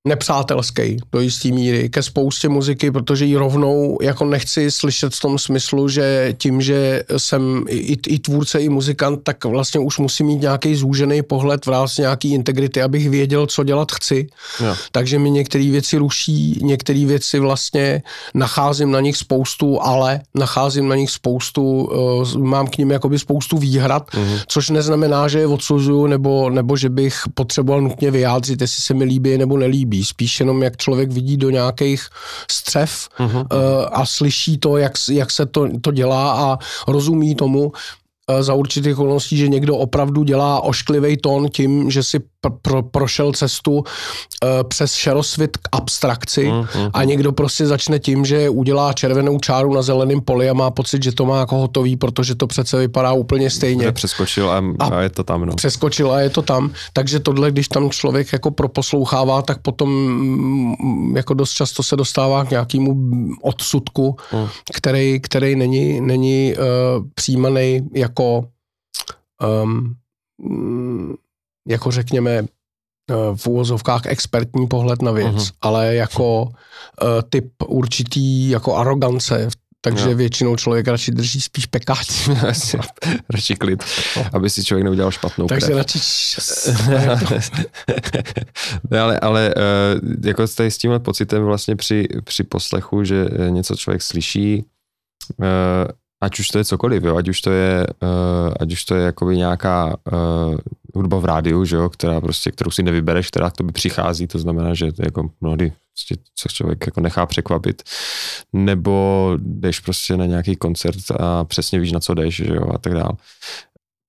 [0.08, 5.40] nepřátelský do jisté míry ke spoustě muziky, protože ji rovnou jako nechci slyšet v tom
[5.40, 10.42] smyslu, že tím, že jsem i, i tvůrce, i muzikant, tak vlastně už musím mít
[10.42, 14.28] nějaký zúžený pohled, vlastně nějaký integrity, abych věděl, co dělat chci.
[14.60, 14.76] Jo.
[14.92, 20.96] Takže mi některé věci ruší, některé věci vlastně nacházím na nich spoustu, ale nacházím na
[20.96, 24.40] nich spoustu, uh, mám k ním jakoby spoustu výhrad, uh-huh.
[24.48, 29.04] což neznamená, že je odsuzuju, nebo, nebo že bych potřeboval nutně vyjádřit, jestli se mi
[29.04, 32.08] líbí nebo nelíbí líbí, spíš jenom jak člověk vidí do nějakých
[32.52, 33.40] střev uh-huh.
[33.40, 37.72] uh, a slyší to, jak, jak se to, to dělá a rozumí tomu,
[38.32, 42.20] Eh, za určitých okolností, že někdo opravdu dělá ošklivý tón tím, že si
[42.62, 43.84] pro, prošel cestu uh,
[44.68, 49.74] přes šerosvit k abstrakci mm, mm, a někdo prostě začne tím, že udělá červenou čáru
[49.74, 53.14] na zeleném poli a má pocit, že to má jako hotový, protože to přece vypadá
[53.14, 53.84] úplně stejně.
[53.84, 55.46] Kde přeskočil a, a, a je to tam.
[55.46, 55.56] No.
[55.56, 56.72] Přeskočil a je to tam.
[56.94, 62.46] Takže tohle, když tam člověk jako proposlouchává, tak potom mm, jako dost často se dostává
[62.46, 62.96] k nějakému
[63.42, 64.48] odsudku, mm.
[64.74, 68.48] který, který není, není uh, přijímaný jako jako,
[69.64, 69.96] um,
[71.68, 72.46] jako řekněme, eh,
[73.36, 75.52] v úvozovkách expertní pohled na věc, uh-huh.
[75.62, 76.52] ale jako uh,
[77.30, 79.48] typ určitý jako arogance,
[79.82, 80.16] takže no.
[80.16, 82.30] většinou člověk radši drží spíš pekáč.
[83.30, 83.84] radši klid,
[84.34, 85.78] aby si člověk neudělal špatnou Takže krev.
[85.78, 86.00] radši...
[88.92, 93.76] ne, ale, ale uh, jako tady s tímhle pocitem vlastně při, při poslechu, že něco
[93.76, 94.66] člověk slyší,
[95.38, 95.46] uh,
[96.22, 99.04] ať už to je cokoliv, jo, ať už to je, uh, ať už to je
[99.06, 100.58] jakoby nějaká uh,
[100.96, 104.40] hudba v rádiu, že jo, která prostě, kterou si nevybereš, která k tobě přichází, to
[104.40, 107.84] znamená, že to je jako mnohdy prostě, co člověk jako nechá překvapit,
[108.54, 112.78] nebo jdeš prostě na nějaký koncert a přesně víš, na co jdeš, že jo, a
[112.78, 113.12] tak dále.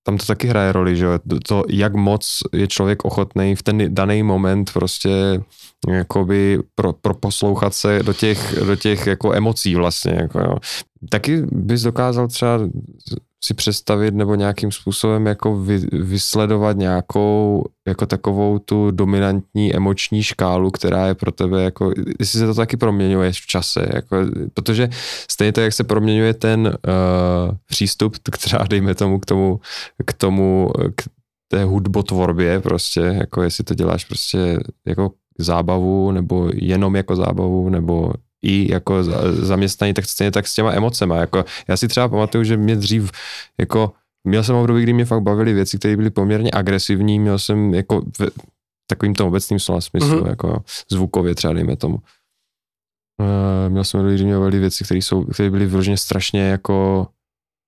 [0.05, 3.95] Tam to taky hraje roli, že jo, to, jak moc je člověk ochotný v ten
[3.95, 5.43] daný moment prostě
[5.89, 10.13] jakoby pro, pro poslouchat se do těch, do těch jako emocí vlastně.
[10.13, 10.57] Jako jo.
[11.09, 12.59] Taky bys dokázal třeba
[13.45, 20.71] si představit nebo nějakým způsobem jako vy, vysledovat nějakou jako takovou tu dominantní emoční škálu,
[20.71, 24.17] která je pro tebe jako, jestli se to taky proměňuje v čase, jako,
[24.55, 24.89] protože
[25.31, 29.61] stejně tak, jak se proměňuje ten uh, přístup, která dejme tomu k tomu,
[30.07, 31.03] k tomu, k
[31.49, 38.13] té hudbotvorbě prostě, jako jestli to děláš prostě jako zábavu, nebo jenom jako zábavu, nebo
[38.43, 41.17] i jako zaměstnaní, tak stejně tak s těma emocema.
[41.17, 43.11] Jako, já si třeba pamatuju, že mě dřív
[43.59, 43.93] jako
[44.25, 48.01] Měl jsem období, kdy mě fakt bavily věci, které byly poměrně agresivní, měl jsem jako
[48.01, 48.31] v
[48.87, 50.29] takovým tom obecným slova smyslu, mm-hmm.
[50.29, 51.95] jako zvukově třeba dejme tomu.
[51.95, 57.07] Uh, měl jsem období, kdy mě bavily věci, které, jsou, které byly vyloženě strašně jako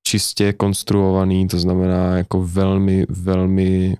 [0.07, 3.97] čistě konstruovaný, to znamená jako velmi, velmi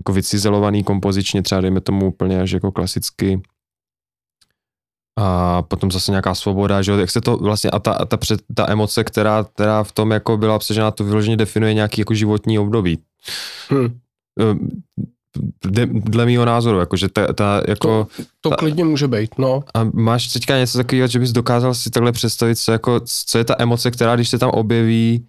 [0.00, 3.42] jako vycizelovaný kompozičně, třeba dejme tomu úplně až jako klasicky
[5.16, 8.16] a potom zase nějaká svoboda, že jo, jak se to vlastně, a ta, a ta,
[8.16, 12.14] před, ta emoce, která, která v tom jako byla obsažena, to vyloženě definuje nějaký jako
[12.14, 12.98] životní období.
[13.68, 14.00] Hmm.
[15.66, 18.08] De, dle mýho názoru, jakože ta, ta jako...
[18.16, 19.62] To, to ta, klidně může být, no.
[19.74, 23.44] A máš teďka něco takového, že bys dokázal si takhle představit, co, jako, co je
[23.44, 25.26] ta emoce, která, když se tam objeví,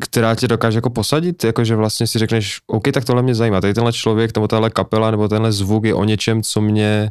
[0.00, 3.74] která tě dokáže jako posadit, jakože vlastně si řekneš, OK, tak tohle mě zajímá, tady
[3.74, 7.10] tenhle člověk, nebo tahle kapela, nebo tenhle zvuk je o něčem, co mě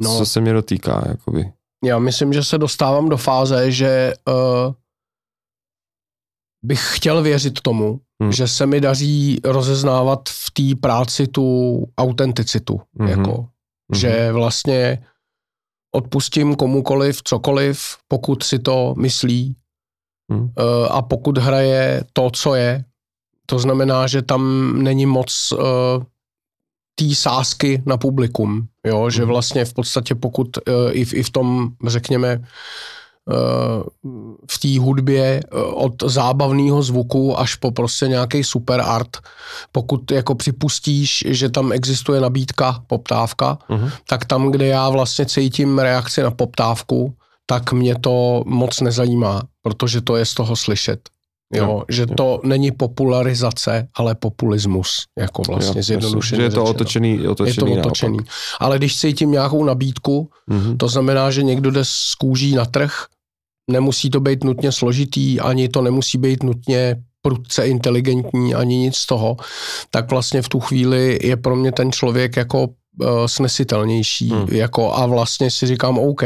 [0.00, 1.52] No, co se mě dotýká, jakoby.
[1.84, 4.74] Já myslím, že se dostávám do fáze, že uh,
[6.64, 8.32] bych chtěl věřit tomu, hmm.
[8.32, 12.80] že se mi daří rozeznávat v té práci tu autenticitu.
[12.98, 13.08] Hmm.
[13.08, 14.00] Jako, hmm.
[14.00, 15.06] Že vlastně
[15.94, 19.56] odpustím komukoliv cokoliv, pokud si to myslí
[20.32, 20.42] hmm.
[20.42, 20.50] uh,
[20.90, 22.84] a pokud hraje to, co je.
[23.46, 25.58] To znamená, že tam není moc uh,
[26.94, 29.28] té sásky na publikum, jo, že mhm.
[29.28, 33.82] vlastně v podstatě pokud uh, i, v, i v tom, řekněme, uh,
[34.50, 39.16] v té hudbě uh, od zábavného zvuku až po prostě nějaký super art,
[39.72, 43.90] pokud jako připustíš, že tam existuje nabídka, poptávka, uh-huh.
[44.08, 47.14] tak tam, kde já vlastně cítím reakci na poptávku,
[47.46, 51.13] tak mě to moc nezajímá, protože to je z toho slyšet.
[51.58, 54.88] Jo, že to není popularizace, ale populismus,
[55.18, 58.16] jako vlastně jo, zjednodušeně Že je to otočený, otočený Je to otočený.
[58.16, 58.34] Naopak.
[58.60, 60.76] Ale když cítím nějakou nabídku, mm-hmm.
[60.76, 63.06] to znamená, že někdo jde z kůží na trh,
[63.70, 69.06] nemusí to být nutně složitý, ani to nemusí být nutně prudce inteligentní, ani nic z
[69.06, 69.36] toho,
[69.90, 72.68] tak vlastně v tu chvíli je pro mě ten člověk jako
[73.26, 74.46] snesitelnější hmm.
[74.50, 76.22] jako a vlastně si říkám OK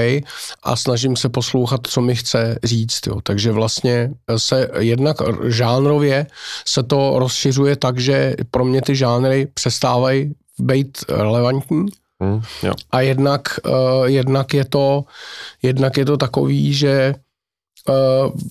[0.63, 3.07] a snažím se poslouchat, co mi chce říct.
[3.07, 3.21] Jo.
[3.23, 5.17] Takže vlastně se jednak
[5.49, 6.27] žánrově
[6.67, 11.87] se to rozšiřuje tak, že pro mě ty žánry přestávají být relevantní,
[12.21, 12.73] Hmm, jo.
[12.91, 15.05] A jednak, uh, jednak, je to,
[15.63, 17.15] jednak je to takový, že
[17.89, 17.95] uh,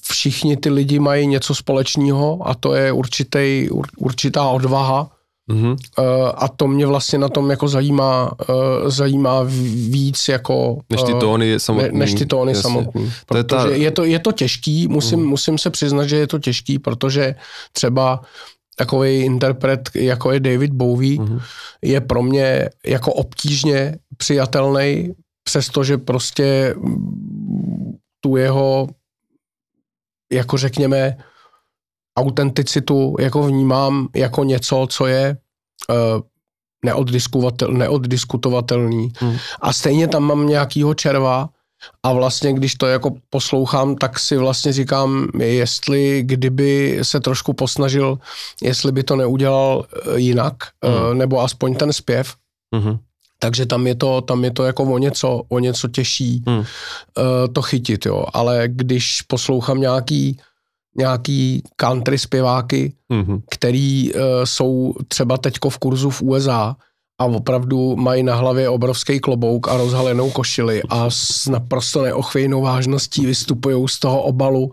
[0.01, 5.16] všichni ty lidi mají něco společného a to je určitý, ur, určitá odvaha
[5.51, 5.75] Mm-hmm.
[5.99, 9.43] Uh, a to mě vlastně na tom jako zajímá, uh, zajímá
[9.89, 10.77] víc jako...
[10.89, 11.89] Než ty tóny samotný.
[11.91, 12.61] Ne, než ty tóny jasně.
[12.61, 13.11] samotný.
[13.25, 13.75] Protože to je, ta...
[13.75, 15.25] je, to, je to těžký, musím, mm.
[15.25, 17.35] musím se přiznat, že je to těžký, protože
[17.71, 18.21] třeba
[18.75, 21.41] takový interpret, jako je David Bowie, mm-hmm.
[21.81, 26.75] je pro mě jako obtížně přijatelný, přestože prostě
[28.19, 28.87] tu jeho,
[30.31, 31.17] jako řekněme,
[32.17, 35.37] autenticitu jako vnímám jako něco, co je
[35.89, 36.21] uh,
[37.71, 39.11] neoddiskutovatelný.
[39.17, 39.37] Hmm.
[39.61, 41.49] A stejně tam mám nějakýho červa
[42.03, 48.17] a vlastně, když to jako poslouchám, tak si vlastně říkám, jestli kdyby se trošku posnažil,
[48.61, 50.95] jestli by to neudělal eh, jinak, hmm.
[50.95, 52.35] uh, nebo aspoň ten zpěv.
[52.75, 52.97] Hmm.
[53.39, 56.63] Takže tam je to, tam je to jako o něco, o něco těžší hmm.
[57.53, 58.25] to chytit, jo.
[58.33, 60.39] Ale když poslouchám nějaký
[60.97, 63.41] nějaký country zpěváky, mm-hmm.
[63.49, 66.75] který uh, jsou třeba teďko v kurzu v USA
[67.19, 73.25] a opravdu mají na hlavě obrovský klobouk a rozhalenou košili a s naprosto neochvějnou vážností
[73.25, 74.71] vystupují z toho obalu, uh,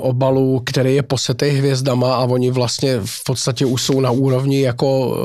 [0.00, 5.08] obalu, který je posetý hvězdama a oni vlastně v podstatě už jsou na úrovni jako
[5.08, 5.16] uh,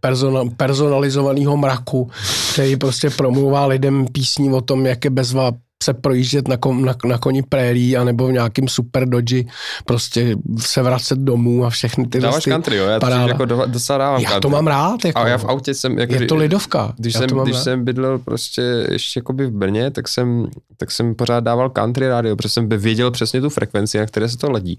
[0.00, 2.10] persona, personalizovaného mraku,
[2.52, 6.94] který prostě promluvá lidem písní o tom, jak je bezva se projíždět na, kom, na,
[7.04, 9.46] na koni prérí anebo v nějakým super dodži,
[9.84, 12.86] prostě se vracet domů a všechny ty Dáváš country, jo?
[12.86, 14.40] Já to jako do, docela dávám Já country.
[14.40, 15.04] to mám rád.
[15.04, 15.98] Jako, a já v autě jsem...
[15.98, 16.92] Jako, je to lidovka.
[16.96, 20.46] Když, jsem, když jsem bydlel prostě ještě jakoby v Brně, tak jsem,
[20.76, 24.36] tak jsem pořád dával country rádio, protože jsem věděl přesně tu frekvenci, na které se
[24.36, 24.78] to ledí.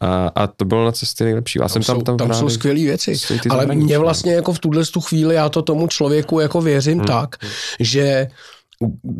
[0.00, 1.58] A, a to bylo na cestě nejlepší.
[1.58, 3.12] Já tam, jsem tam, tam, tam jsou skvělé věci.
[3.50, 7.06] Ale mě vlastně jako v tuhle tu chvíli, já to tomu člověku jako věřím hmm.
[7.06, 7.50] tak, hmm.
[7.80, 8.28] že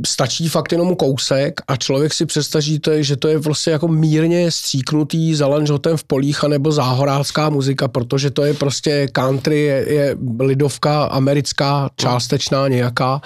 [0.06, 5.34] stačí fakt jenom kousek a člověk si představí, že to je vlastně jako mírně stříknutý
[5.34, 11.90] zalanžotem v polích nebo záhorácká muzika, protože to je prostě country, je, je lidovka americká,
[11.96, 13.20] částečná nějaká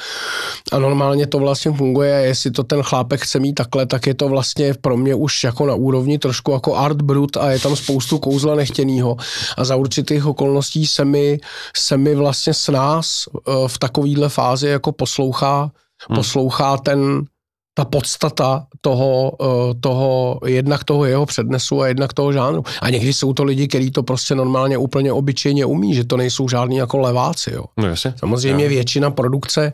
[0.72, 4.28] a normálně to vlastně funguje, jestli to ten chlápek chce mít takhle, tak je to
[4.28, 8.18] vlastně pro mě už jako na úrovni trošku jako art brut a je tam spoustu
[8.18, 9.16] kouzla nechtěnýho.
[9.56, 11.40] A za určitých okolností se mi,
[11.76, 15.70] se mi vlastně s nás eh, v takovýhle fázi jako poslouchá
[16.08, 16.16] hmm.
[16.16, 17.24] poslouchá ten,
[17.74, 22.64] ta podstata toho, eh, toho, jednak toho jeho přednesu a jednak toho žánru.
[22.82, 26.48] A někdy jsou to lidi, kteří to prostě normálně úplně obyčejně umí, že to nejsou
[26.48, 27.54] žádní jako leváci.
[27.54, 27.64] Jo.
[27.76, 28.14] No jasně.
[28.16, 28.70] Samozřejmě já.
[28.70, 29.72] většina produkce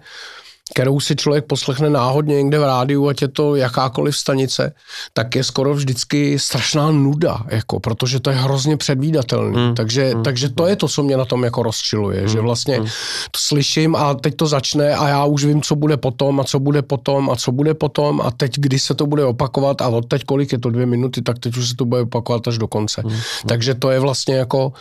[0.73, 4.75] kterou si člověk poslechne náhodně někde v rádiu, ať je to jakákoliv stanice,
[5.13, 9.57] tak je skoro vždycky strašná nuda, jako, protože to je hrozně předvídatelný.
[9.57, 9.75] Hmm.
[9.75, 10.23] Takže, hmm.
[10.23, 12.29] takže to je to, co mě na tom jako rozčiluje, hmm.
[12.29, 12.87] že vlastně hmm.
[13.31, 16.61] to slyším a teď to začne a já už vím, co bude potom a co
[16.61, 20.07] bude potom a co bude potom a teď, kdy se to bude opakovat a od
[20.09, 22.69] teď kolik je to dvě minuty, tak teď už se to bude opakovat až do
[22.69, 23.03] konce.
[23.07, 23.21] Hmm.
[23.47, 24.73] Takže to je vlastně jako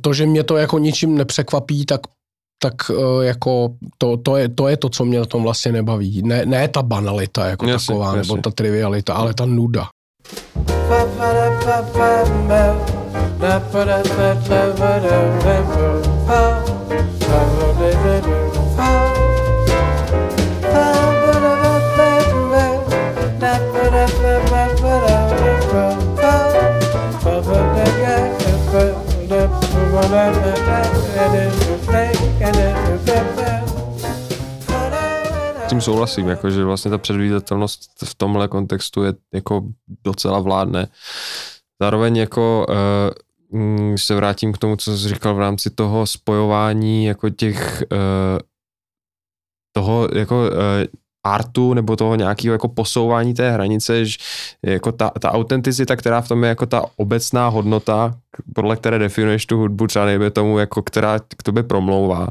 [0.00, 2.00] to, že mě to jako ničím nepřekvapí, tak
[2.58, 6.22] tak uh, jako to, to, je, to je to, co mě na tom vlastně nebaví.
[6.22, 8.18] Ne, ne ta banalita jako jasně, taková, jasně.
[8.18, 9.88] nebo ta trivialita, ale ta nuda.
[35.88, 39.62] Souhlasím, jako, že vlastně ta předvídatelnost v tomhle kontextu je jako
[40.04, 40.88] docela vládne.
[41.82, 42.66] Zároveň jako
[43.52, 47.82] uh, když se vrátím k tomu, co jsi říkal v rámci toho spojování jako těch
[47.92, 48.38] uh,
[49.72, 50.48] toho jako uh,
[51.26, 54.18] artu nebo toho nějakého jako posouvání té hranice, že
[54.62, 58.14] jako ta, ta autenticita, která v tom je jako ta obecná hodnota,
[58.54, 62.28] podle které definuješ tu hudbu, třeba nejme tomu, jako která k tobě promlouvá,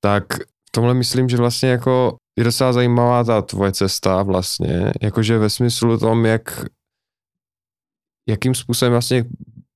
[0.00, 0.24] tak
[0.68, 5.50] v tomhle myslím, že vlastně jako je docela zajímavá ta tvoje cesta vlastně, jakože ve
[5.50, 6.64] smyslu tom, jak
[8.28, 9.24] jakým způsobem vlastně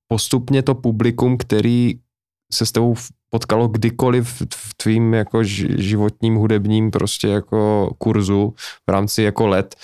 [0.07, 1.99] postupně to publikum, který
[2.53, 2.95] se s tebou
[3.29, 8.53] potkalo kdykoliv v tvým jako životním hudebním prostě jako kurzu
[8.89, 9.75] v rámci jako let,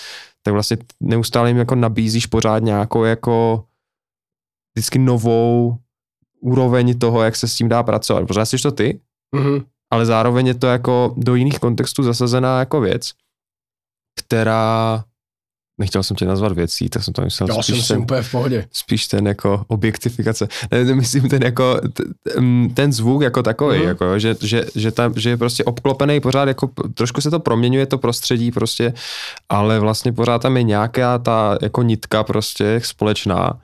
[0.42, 3.64] tak vlastně neustále jim jako nabízíš pořád nějakou jako
[4.76, 5.78] vždycky novou
[6.40, 8.26] úroveň toho, jak se s tím dá pracovat.
[8.26, 9.00] Pořád jsi to ty,
[9.36, 9.64] mm-hmm.
[9.90, 13.10] Ale zároveň je to jako do jiných kontextů zasazená jako věc,
[14.18, 15.04] která
[15.78, 17.48] nechtěl jsem tě nazvat věcí, tak jsem to myslel.
[17.56, 18.66] Já spíš jsem ten, úplně v pohodě.
[18.72, 20.48] Spíš ten jako objektifikace.
[20.70, 21.80] Ne, myslím ten jako,
[22.74, 23.84] ten zvuk jako takový, mm.
[23.84, 27.86] jako, že, že, že, tam, že je prostě obklopený pořád, jako trošku se to proměňuje
[27.86, 28.92] to prostředí prostě,
[29.48, 33.60] ale vlastně pořád tam je nějaká ta jako nitka prostě společná,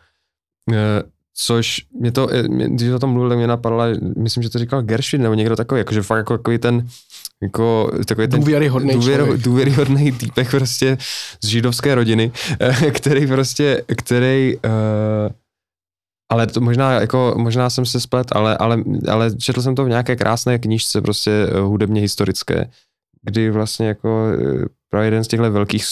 [0.72, 1.03] eh,
[1.37, 2.28] což mě to,
[2.68, 3.85] když o tom mluvil, mě napadla,
[4.16, 6.89] myslím, že to říkal Gershwin nebo někdo takový, jakože fakt jako takový ten,
[7.43, 10.99] jako takový ten důvěryhodný, důvěr, důvěryhodný týpek prostě
[11.45, 12.32] z židovské rodiny,
[12.93, 15.32] který prostě, který uh,
[16.32, 19.89] ale to možná, jako, možná jsem se splet, ale, ale, ale četl jsem to v
[19.89, 22.70] nějaké krásné knížce prostě eh, hudebně historické,
[23.22, 25.85] kdy vlastně jako eh, právě jeden z těchto velkých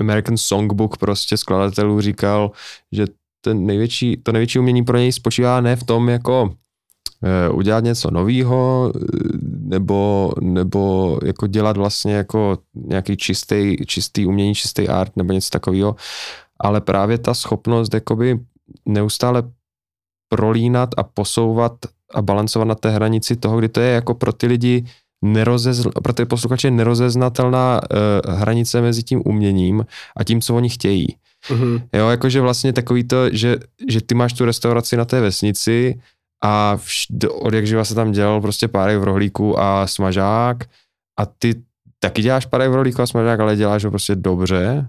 [0.00, 2.50] American Songbook prostě skladatelů říkal,
[2.92, 3.06] že
[3.44, 6.54] ten největší, to největší umění pro něj spočívá ne v tom jako
[7.26, 9.00] Eh, udělat něco nového eh,
[9.60, 15.96] nebo, nebo jako dělat vlastně jako nějaký čistý, čistý umění, čistý art nebo něco takového,
[16.60, 18.40] ale právě ta schopnost jakoby
[18.86, 19.42] neustále
[20.28, 21.72] prolínat a posouvat
[22.14, 24.84] a balancovat na té hranici toho, kdy to je jako pro ty lidi
[25.24, 29.86] nerozezl, pro ty posluchače nerozeznatelná uh, hranice mezi tím uměním
[30.16, 31.06] a tím, co oni chtějí.
[31.48, 31.82] Mm-hmm.
[31.92, 33.56] Jo, jakože vlastně takový to, že,
[33.88, 36.00] že ty máš tu restauraci na té vesnici
[36.44, 40.64] a vš- od jak živa se tam dělal prostě párek v rohlíku a smažák
[41.18, 41.54] a ty
[41.98, 44.88] taky děláš párek v rohlíku a smažák, ale děláš ho prostě dobře.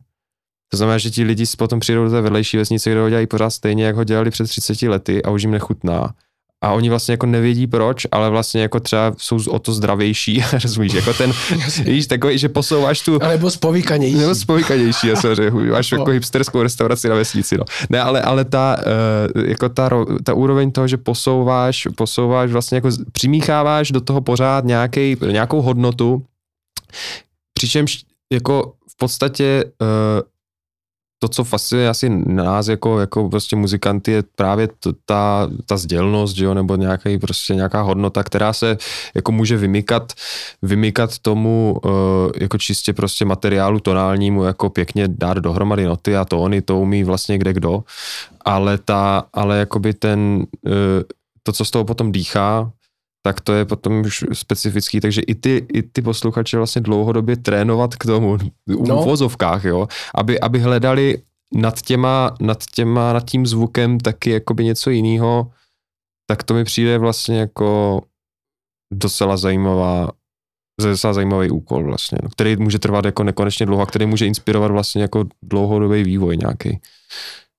[0.72, 3.49] To znamená, že ti lidi potom přijdou do té vedlejší vesnice, kde ho dělají pořád
[3.49, 6.16] stejně, jak ho dělali před 30 lety a už jim nechutná
[6.64, 10.93] a oni vlastně jako nevědí proč, ale vlastně jako třeba jsou o to zdravější, rozumíš,
[10.93, 11.32] jako ten,
[11.86, 13.20] víš, takový, že posouváš tu...
[13.28, 14.18] Nebo spovíkanější.
[14.18, 17.64] Nebo spovíkanější, já samozřejmě, máš jako hipsterskou restauraci na vesnici, no.
[17.89, 18.78] Ne, ale, ale ta,
[19.36, 19.89] uh, jako ta,
[20.24, 26.26] ta úroveň toho, že posouváš, posouváš vlastně jako přimícháváš do toho pořád nějaký, nějakou hodnotu,
[27.53, 28.03] přičemž
[28.34, 29.88] jako v podstatě uh,
[31.26, 36.38] to, co fascinuje asi nás jako, jako prostě muzikanty, je právě t, ta, ta sdělnost,
[36.38, 38.78] jo, nebo nějaký, prostě nějaká hodnota, která se
[39.15, 40.13] jako může vymykat,
[40.61, 41.91] vymykat tomu uh,
[42.38, 47.38] jako čistě prostě materiálu tonálnímu, jako pěkně dát dohromady noty a tóny, to umí vlastně
[47.38, 47.84] kde kdo,
[48.45, 50.73] ale ta, ale jakoby ten, uh,
[51.43, 52.71] to, co z toho potom dýchá,
[53.26, 57.95] tak to je potom už specifický, takže i ty, i ty posluchače vlastně dlouhodobě trénovat
[57.95, 59.01] k tomu, v no.
[59.01, 61.21] vozovkách, jo, aby, aby hledali
[61.55, 65.51] nad těma, nad těma, nad tím zvukem taky jakoby něco jiného,
[66.30, 68.01] tak to mi přijde vlastně jako
[68.93, 70.11] docela zajímavá,
[70.82, 75.01] docela zajímavý úkol vlastně, který může trvat jako nekonečně dlouho a který může inspirovat vlastně
[75.01, 76.80] jako dlouhodobý vývoj nějaký.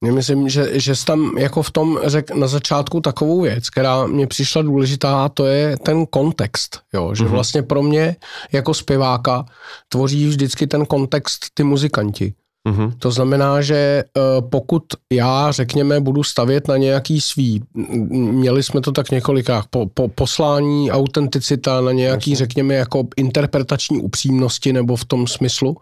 [0.05, 4.07] Já myslím, že, že jsi tam jako v tom řekl na začátku takovou věc, která
[4.07, 6.81] mě přišla důležitá, a to je ten kontext.
[6.95, 7.15] Jo?
[7.15, 7.29] Že mm-hmm.
[7.29, 8.17] vlastně pro mě
[8.53, 9.45] jako zpěváka
[9.89, 12.35] tvoří vždycky ten kontext ty muzikanti.
[12.69, 12.93] Mm-hmm.
[12.99, 14.05] To znamená, že e,
[14.51, 14.83] pokud
[15.13, 17.63] já, řekněme, budu stavět na nějaký svý,
[18.11, 22.39] měli jsme to tak několikrát, po, po, poslání, autenticita, na nějaký, mm-hmm.
[22.39, 25.77] řekněme, jako interpretační upřímnosti nebo v tom smyslu,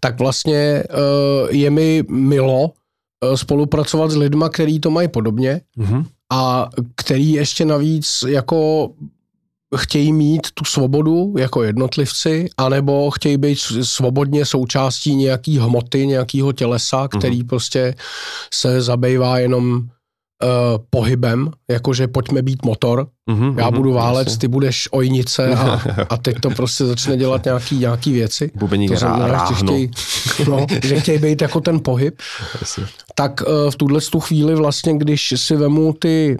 [0.00, 0.84] tak vlastně e,
[1.50, 2.85] je mi milo, Eh,
[3.34, 6.04] spolupracovat s lidma, který to mají podobně mm-hmm.
[6.32, 8.90] a který ještě navíc jako
[9.76, 17.08] chtějí mít tu svobodu jako jednotlivci, anebo chtějí být svobodně součástí nějaký hmoty, nějakého tělesa,
[17.08, 17.46] který mm-hmm.
[17.46, 17.94] prostě
[18.54, 19.88] se zabývá jenom
[20.42, 24.38] uh, pohybem, jakože pojďme být motor, mm-hmm, já budu válec, jasně.
[24.38, 25.80] ty budeš ojnice a,
[26.10, 28.50] a teď to prostě začne dělat nějaký, nějaký věci.
[28.54, 29.90] Bubeník to znamená, že chtějí,
[30.48, 32.20] no, že chtějí být jako ten pohyb.
[32.60, 32.84] Jasně.
[33.14, 36.36] Tak uh, v tuhle tu chvíli vlastně, když si vemu ty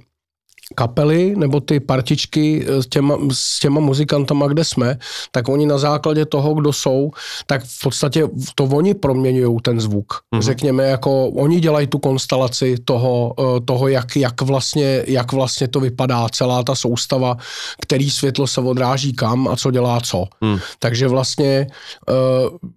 [0.74, 4.98] kapely nebo ty partičky eh, s těma, s těma muzikantama, kde jsme,
[5.30, 7.10] tak oni na základě toho, kdo jsou,
[7.46, 10.12] tak v podstatě to oni proměňují ten zvuk.
[10.12, 10.42] Mm-hmm.
[10.42, 15.80] Řekněme, jako oni dělají tu konstelaci toho, eh, toho jak, jak, vlastně, jak vlastně to
[15.80, 17.36] vypadá, celá ta soustava,
[17.80, 20.24] který světlo se odráží kam a co dělá co.
[20.40, 20.58] Mm.
[20.78, 21.66] Takže vlastně
[22.08, 22.70] uh,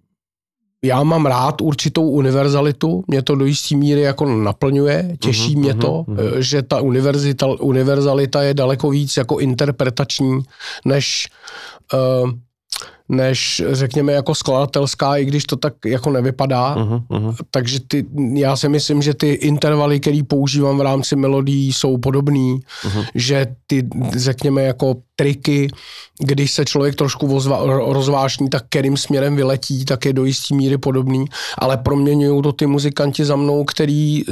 [0.84, 5.74] já mám rád určitou univerzalitu, mě to do jisté míry jako naplňuje, těší uh-huh, mě
[5.74, 6.38] to, uh-huh.
[6.38, 10.40] že ta univerzita, univerzalita je daleko víc jako interpretační,
[10.84, 11.28] než
[12.22, 12.30] uh,
[13.08, 16.76] než řekněme jako skladatelská, i když to tak jako nevypadá.
[16.76, 17.34] Uh-huh, uh-huh.
[17.50, 22.60] Takže ty, já si myslím, že ty intervaly, které používám v rámci melodií, jsou podobný,
[22.82, 23.06] uh-huh.
[23.14, 25.68] že ty, řekněme, jako triky,
[26.18, 27.40] když se člověk trošku
[27.92, 31.24] rozvášní, tak kterým směrem vyletí, tak je do jistý míry podobný,
[31.58, 34.24] ale proměňují to ty muzikanti za mnou, který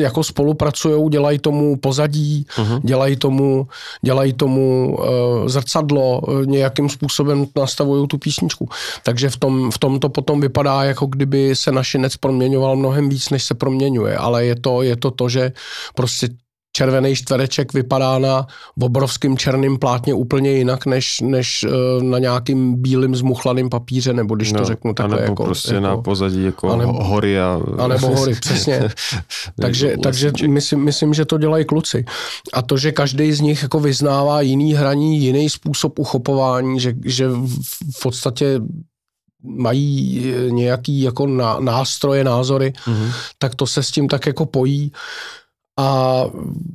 [0.00, 2.80] jako spolupracují, dělají tomu pozadí, uh-huh.
[2.82, 3.66] dělají tomu,
[4.02, 5.06] dělají tomu uh,
[5.48, 8.68] zrcadlo, uh, nějakým způsobem nastavují tu písničku.
[9.02, 13.30] Takže v tom, v tom to potom vypadá, jako kdyby se našinec proměňoval mnohem víc,
[13.30, 15.52] než se proměňuje, ale je to, je to to, že
[15.94, 16.28] prostě
[16.72, 18.46] červený čtvereček vypadá na
[18.80, 24.52] obrovským černým plátně úplně jinak, než, než uh, na nějakým bílým zmuchlaným papíře, nebo když
[24.52, 25.16] no, to řeknu takhle.
[25.16, 27.40] Nebo jako, prostě jako, na pozadí jako a nebo, hory.
[27.40, 28.88] A, a nebo hory, přesně.
[29.60, 32.04] takže takže myslím, myslím, že to dělají kluci.
[32.52, 37.28] A to, že každý z nich jako vyznává jiný hraní, jiný způsob uchopování, že, že
[37.96, 38.60] v podstatě
[39.44, 41.26] mají nějaký jako
[41.60, 43.12] nástroje, názory, mm-hmm.
[43.38, 44.92] tak to se s tím tak jako pojí
[45.80, 46.24] a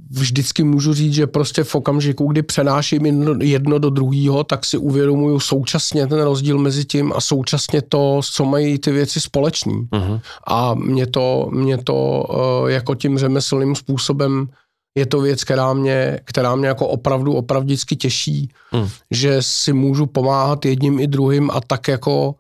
[0.10, 4.78] vždycky můžu říct, že prostě v okamžiku, kdy přenáším jedno, jedno do druhého, tak si
[4.78, 9.74] uvědomuju současně ten rozdíl mezi tím a současně to, co mají ty věci společný.
[9.74, 10.22] Uh-huh.
[10.48, 14.50] A mě to, mě to uh, jako tím řemeslným způsobem
[14.98, 18.90] je to věc, která mě, která mě jako opravdu opravdicky těší, uh-huh.
[19.12, 22.36] že si můžu pomáhat jedním i druhým a tak jako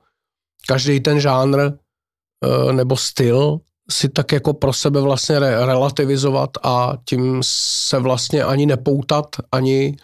[0.67, 3.59] každý ten žánr uh, nebo styl
[3.91, 9.97] si tak jako pro sebe vlastně re- relativizovat a tím se vlastně ani nepoutat, ani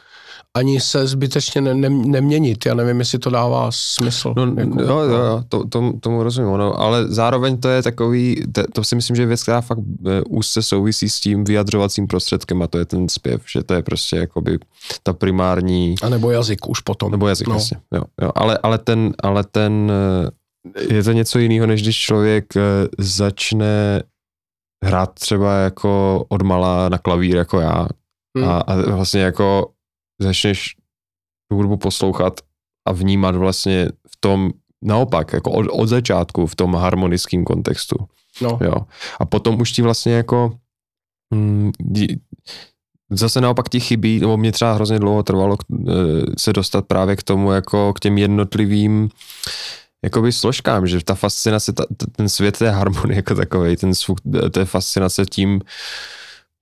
[0.57, 2.65] ani se zbytečně ne, ne, neměnit.
[2.65, 4.33] Já nevím, jestli to dává smysl.
[4.37, 8.43] No, jako, no, jo, jo, to, to, tomu rozumím, no, ale zároveň to je takový,
[8.51, 12.07] to, to si myslím, že je věc, která fakt e, úzce souvisí s tím vyjadřovacím
[12.07, 14.59] prostředkem a to je ten zpěv, že to je prostě jakoby
[15.03, 15.95] ta primární...
[16.01, 17.11] A nebo jazyk už potom.
[17.11, 17.53] Nebo jazyk, no.
[17.53, 18.31] vlastně, jo, jo.
[18.35, 20.42] Ale, ale ten, ale ten e,
[20.89, 22.61] je to něco jiného, než když člověk eh,
[22.97, 24.03] začne
[24.85, 27.87] hrát třeba jako od malá na klavír jako já
[28.37, 28.49] hmm.
[28.49, 29.71] a, a vlastně jako
[30.21, 30.75] začneš
[31.51, 32.41] tu hudbu poslouchat
[32.87, 34.51] a vnímat vlastně v tom
[34.83, 37.95] naopak, jako od, od začátku v tom harmonickém kontextu.
[38.41, 38.59] No.
[38.61, 38.75] Jo.
[39.19, 40.57] A potom už ti vlastně jako
[41.33, 41.71] hm,
[43.11, 45.93] zase naopak ti chybí, nebo mě třeba hrozně dlouho trvalo eh,
[46.37, 49.09] se dostat právě k tomu, jako k těm jednotlivým
[50.03, 54.19] jakoby složkám, že ta fascinace, ta, ten svět té harmonie jako takový, ten zvuk,
[54.51, 55.61] to je fascinace tím,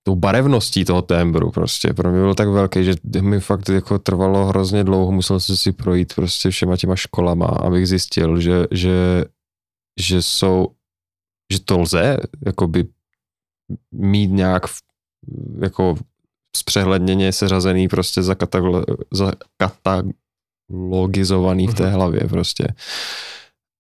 [0.04, 1.94] tou barevností toho tembru prostě.
[1.94, 5.72] Pro mě bylo tak velký, že mi fakt jako trvalo hrozně dlouho, musel jsem si
[5.72, 9.26] projít prostě všema těma školama, abych zjistil, že, že,
[10.00, 10.68] že jsou,
[11.54, 12.88] že to lze jakoby
[13.92, 14.64] mít nějak
[15.60, 15.96] jako
[16.58, 19.32] zpřehledněně seřazený prostě za, kataglo, za
[20.72, 21.94] katalogizovaný v té mhm.
[21.94, 22.68] hlavě prostě.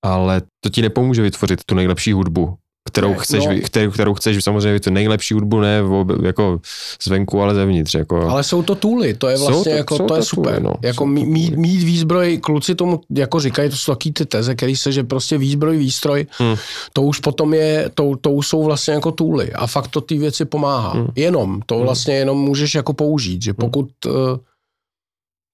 [0.06, 2.56] Ale to ti nepomůže vytvořit tu nejlepší hudbu,
[2.88, 3.54] kterou ne, chceš, no.
[3.64, 5.82] kterou, kterou chceš samozřejmě tu nejlepší hudbu, ne
[6.24, 6.60] jako
[7.04, 7.96] zvenku, ale zevnitř.
[7.96, 8.22] Jako.
[8.22, 10.54] Ale jsou to tooly, to je vlastně to, jako, to, to je super.
[10.54, 10.74] Tooly, no.
[10.82, 14.92] Jako mít, mít výzbroj, kluci tomu jako říkají, to jsou taky ty teze, který se,
[14.92, 16.56] že prostě výzbroj, výstroj, hmm.
[16.94, 20.18] to už potom je, to, to už jsou vlastně jako tooly a fakt to ty
[20.18, 20.92] věci pomáhá.
[20.92, 21.08] Hmm.
[21.16, 21.84] Jenom, to hmm.
[21.84, 23.58] vlastně jenom můžeš jako použít, že hmm.
[23.58, 24.16] pokud hmm.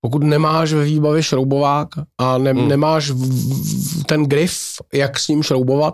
[0.08, 1.88] Pokud nemáš ve výbavě šroubovák
[2.18, 2.68] a ne, hmm.
[2.68, 4.55] nemáš v, v, ten grif,
[4.93, 5.93] jak s ním šroubovat,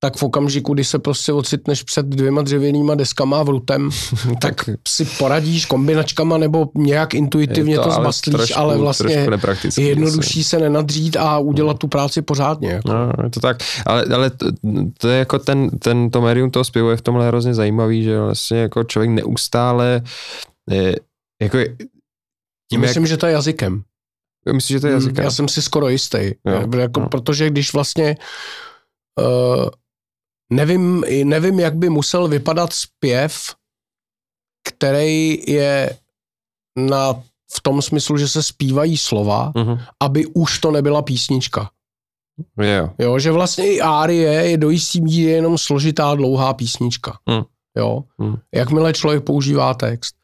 [0.00, 3.90] tak v okamžiku, kdy se prostě ocitneš před dvěma dřevěnýma deskama v rutem,
[4.42, 9.26] tak si poradíš kombinačkama nebo nějak intuitivně to, to zmaslíš, trošku, ale vlastně
[9.78, 11.78] je jednodušší se nenadřít a udělat no.
[11.78, 12.70] tu práci pořádně.
[12.70, 12.92] Jako.
[12.92, 14.46] No, je to tak, ale, ale to,
[14.98, 18.20] to, je jako ten, ten, to médium toho zpěvu je v tomhle hrozně zajímavý, že
[18.20, 20.02] vlastně jako člověk neustále
[20.70, 20.96] je,
[21.42, 21.58] jako
[22.70, 23.08] tím, Myslím, jak...
[23.08, 23.82] že to je jazykem.
[24.52, 25.24] Myslím, že to je hmm, jazykem.
[25.24, 26.18] Já jsem si skoro jistý.
[26.18, 27.08] Jo, jako, jo.
[27.08, 28.16] Protože když vlastně
[29.20, 29.68] uh,
[30.52, 33.54] Nevím, nevím, jak by musel vypadat zpěv,
[34.64, 35.98] který je
[36.78, 37.12] na,
[37.52, 39.80] v tom smyslu, že se zpívají slova, uh-huh.
[40.00, 41.70] aby už to nebyla písnička.
[42.62, 42.94] Yeah.
[42.98, 47.18] Jo, že vlastně i árie je do jistý míry jenom složitá dlouhá písnička.
[47.28, 47.44] Uh-huh.
[47.76, 48.40] Jo, uh-huh.
[48.54, 50.14] jakmile člověk používá text.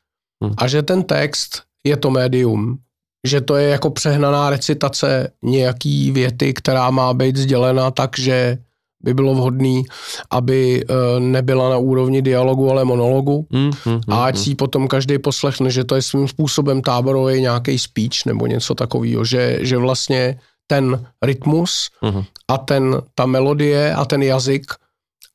[0.44, 0.54] Uh-huh.
[0.56, 2.78] A že ten text je to médium,
[3.26, 8.58] že to je jako přehnaná recitace nějaký věty, která má být sdělena tak, že
[9.04, 9.82] by bylo vhodné,
[10.30, 13.46] aby uh, nebyla na úrovni dialogu, ale monologu.
[13.52, 14.40] Mm, mm, a ať mm.
[14.40, 19.24] si potom každý poslechne, že to je svým způsobem táborový nějaký speech nebo něco takového,
[19.24, 22.24] že, že vlastně ten rytmus mm.
[22.48, 24.64] a ten, ta melodie a ten jazyk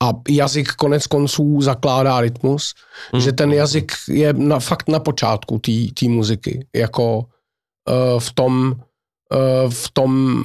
[0.03, 2.73] a jazyk konec konců zakládá rytmus,
[3.13, 3.19] mm.
[3.19, 5.59] že ten jazyk je na, fakt na počátku
[5.93, 8.75] té muziky, jako uh, v tom,
[9.69, 10.43] v tom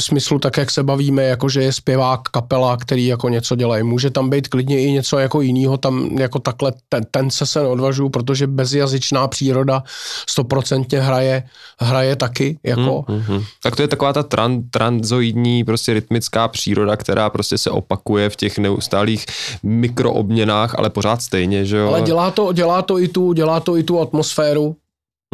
[0.00, 3.82] smyslu, tak jak se bavíme, jako že je zpěvák kapela, který jako něco dělají.
[3.82, 7.62] Může tam být klidně i něco jako jiného, tam jako takhle ten, ten se se
[7.62, 9.82] neodvažuju, protože bezjazyčná příroda
[10.28, 11.42] stoprocentně hraje,
[11.80, 12.58] hraje taky.
[12.64, 13.04] Jako.
[13.08, 13.44] Hmm, hmm, hmm.
[13.62, 18.36] Tak to je taková ta tran, transoidní prostě rytmická příroda, která prostě se opakuje v
[18.36, 19.26] těch neustálých
[19.62, 21.88] mikroobměnách, ale pořád stejně, že jo?
[21.88, 24.76] Ale dělá to, dělá to i tu, dělá to i tu atmosféru,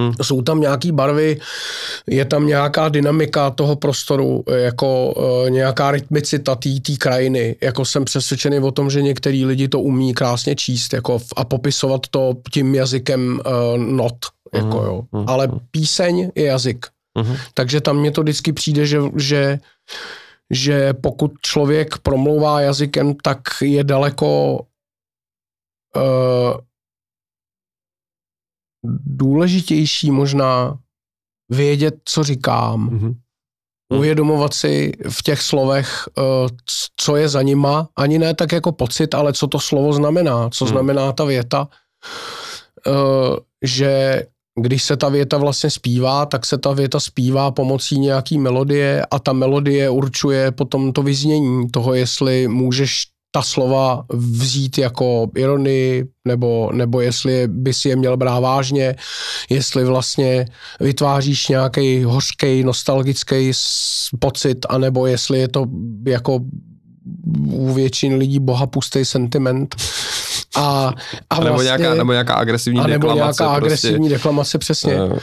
[0.01, 0.13] Hmm.
[0.23, 1.41] Jsou tam nějaký barvy,
[2.07, 7.57] je tam nějaká dynamika toho prostoru, jako uh, nějaká rytmicita té krajiny.
[7.61, 12.01] Jako jsem přesvědčený o tom, že některý lidi to umí krásně číst jako a popisovat
[12.11, 14.17] to tím jazykem uh, not.
[14.55, 14.87] Jako, hmm.
[14.87, 15.03] jo.
[15.13, 15.25] Hmm.
[15.29, 16.87] Ale píseň je jazyk.
[17.19, 17.37] Hmm.
[17.55, 19.59] Takže tam mně to vždycky přijde, že, že
[20.51, 24.61] že pokud člověk promlouvá jazykem, tak je daleko
[25.97, 26.03] uh,
[29.05, 30.79] důležitější možná
[31.49, 33.15] vědět, co říkám, mm-hmm.
[33.93, 36.25] uvědomovat si v těch slovech, uh,
[36.97, 40.65] co je za nima, ani ne tak jako pocit, ale co to slovo znamená, co
[40.65, 40.69] mm.
[40.69, 41.69] znamená ta věta,
[42.87, 44.23] uh, že
[44.61, 49.19] když se ta věta vlastně zpívá, tak se ta věta zpívá pomocí nějaký melodie a
[49.19, 56.71] ta melodie určuje potom to vyznění toho, jestli můžeš ta slova vzít jako ironii, nebo,
[56.73, 58.95] nebo jestli by si je měl brát vážně,
[59.51, 60.47] jestli vlastně
[60.81, 63.53] vytváříš nějaký hořký, nostalgický
[64.19, 65.67] pocit, anebo jestli je to
[66.07, 66.41] jako
[67.53, 69.77] u většiny lidí boha pustý sentiment.
[70.57, 70.93] A,
[71.31, 73.43] a, nebo, vlastně, nějaká, nebo nějaká agresivní a nebo deklamace.
[73.43, 73.67] nějaká prostě.
[73.67, 75.03] agresivní deklamace, přesně.
[75.03, 75.19] Uh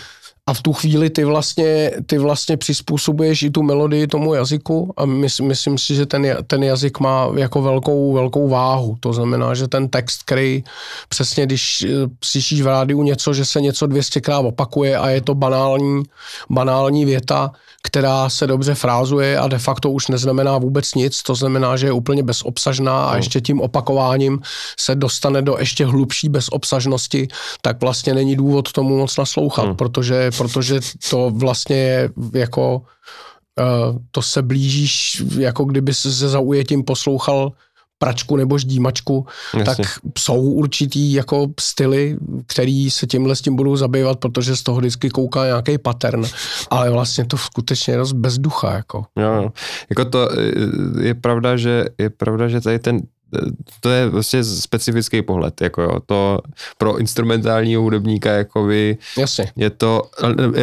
[0.47, 5.05] a v tu chvíli ty vlastně, ty vlastně přizpůsobuješ i tu melodii tomu jazyku a
[5.05, 8.97] mys, myslím si, že ten, ten jazyk má jako velkou, velkou váhu.
[8.99, 10.63] To znamená, že ten text, který
[11.09, 11.87] přesně, když eh,
[12.23, 16.03] slyšíš v rádiu něco, že se něco 200krát opakuje a je to banální,
[16.49, 17.51] banální věta,
[17.83, 21.91] která se dobře frázuje a de facto už neznamená vůbec nic, to znamená, že je
[21.91, 23.17] úplně bezobsažná a no.
[23.17, 24.39] ještě tím opakováním
[24.79, 27.27] se dostane do ještě hlubší bezobsažnosti,
[27.61, 29.75] tak vlastně není důvod tomu moc naslouchat, hmm.
[29.75, 30.79] protože, protože
[31.09, 32.81] to vlastně je jako
[33.59, 37.51] uh, to se blížíš, jako kdyby se zaujetím poslouchal
[38.03, 39.25] pračku nebo ždímačku,
[39.57, 39.75] Jasně.
[39.75, 39.87] tak
[40.19, 45.09] jsou určitý jako styly, který se tímhle s tím budou zabývat, protože z toho vždycky
[45.09, 46.25] kouká nějaký pattern,
[46.69, 48.73] ale vlastně to skutečně je dost bezducha.
[48.73, 49.05] Jako.
[49.19, 49.51] Jo,
[49.89, 50.29] jako to
[51.01, 53.01] je pravda, že je pravda, že tady ten
[53.79, 56.39] to je vlastně specifický pohled, jako jo, to
[56.77, 59.51] pro instrumentálního hudebníka, jako by Jasně.
[59.55, 60.01] je to,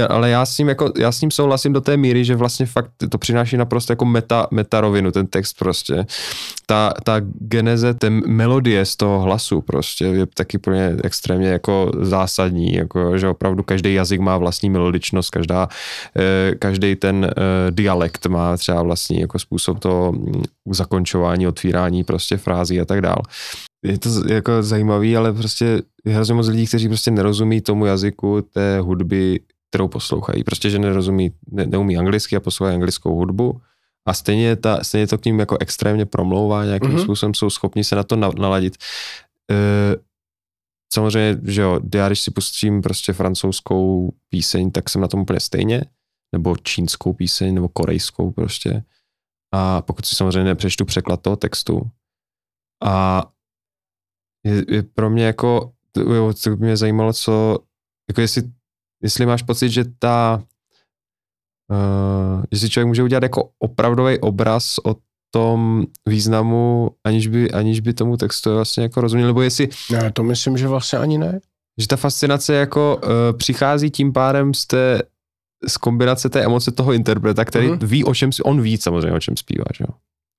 [0.09, 2.91] ale já s ním jako, já s ním souhlasím do té míry, že vlastně fakt
[3.11, 6.07] to přináší naprosto jako meta, meta rovinu, ten text prostě.
[6.67, 11.93] Ta, ta geneze, ten melodie z toho hlasu prostě je taky pro mě extrémně jako
[12.01, 15.69] zásadní, jako, že opravdu každý jazyk má vlastní melodičnost, každá,
[16.17, 22.37] eh, každý ten eh, dialekt má třeba vlastní jako způsob toho mm, zakončování, otvírání prostě
[22.37, 23.23] fráze schází a tak dál.
[23.85, 28.43] Je to jako zajímavý, ale prostě je hrozně moc lidí, kteří prostě nerozumí tomu jazyku
[28.43, 29.41] té hudby,
[29.71, 30.45] kterou poslouchají.
[30.45, 33.61] Prostě, že nerozumí, ne, neumí anglicky a poslouchají anglickou hudbu
[34.09, 37.03] a stejně, ta, stejně to k ním jako extrémně promlouvá, nějakým mm-hmm.
[37.03, 38.77] způsobem jsou schopni se na to naladit.
[39.51, 39.97] E,
[40.93, 45.41] samozřejmě, že jo, já když si pustím prostě francouzskou píseň, tak jsem na tom úplně
[45.41, 45.85] stejně,
[46.33, 48.83] nebo čínskou píseň, nebo korejskou prostě.
[49.55, 51.91] A pokud si samozřejmě nepřečtu překlad toho textu,
[52.85, 53.25] a
[54.47, 57.59] je, je pro mě jako, jo, to by mě zajímalo, co,
[58.09, 58.43] jako jestli,
[59.03, 60.43] jestli máš pocit, že ta,
[61.71, 64.97] uh, že si člověk může udělat jako opravdový obraz o
[65.31, 69.69] tom významu, aniž by, aniž by tomu textu vlastně jako rozuměl, nebo jestli...
[69.91, 71.41] Ne, to myslím, že vlastně ani ne.
[71.81, 75.03] Že ta fascinace jako uh, přichází tím pádem z té,
[75.69, 77.87] z kombinace té emoce toho interpreta, který mm-hmm.
[77.87, 79.95] ví, o čem, on ví samozřejmě, o čem zpívá, že jo.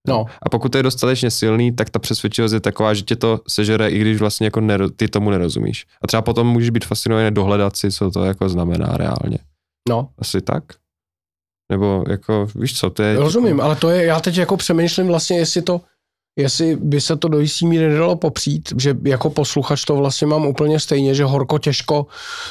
[0.08, 0.26] No.
[0.42, 3.90] A pokud to je dostatečně silný, tak ta přesvědčivost je taková, že tě to sežere,
[3.90, 5.86] i když vlastně jako nero, ty tomu nerozumíš.
[6.04, 9.38] A třeba potom můžeš být fascinovaný dohledat si, co to jako znamená reálně.
[9.90, 10.10] No.
[10.20, 10.64] Asi tak?
[11.72, 13.20] Nebo jako, víš co, to je...
[13.20, 13.64] Rozumím, jako...
[13.64, 15.82] ale to je, já teď jako přemýšlím vlastně, jestli to,
[16.36, 20.46] jestli by se to do jistý míry nedalo popřít, že jako posluchač to vlastně mám
[20.46, 22.06] úplně stejně, že horko těžko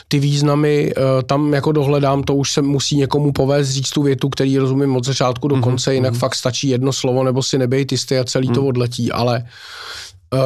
[0.09, 4.28] ty významy uh, tam jako dohledám, to už se musí někomu povést říct tu větu,
[4.28, 5.95] který rozumím od začátku do mhm, konce, mm-hmm.
[5.95, 6.18] jinak mm-hmm.
[6.18, 8.55] fakt stačí jedno slovo, nebo si nebejt jistý a celý mm.
[8.55, 9.47] to odletí, ale
[10.35, 10.41] uh,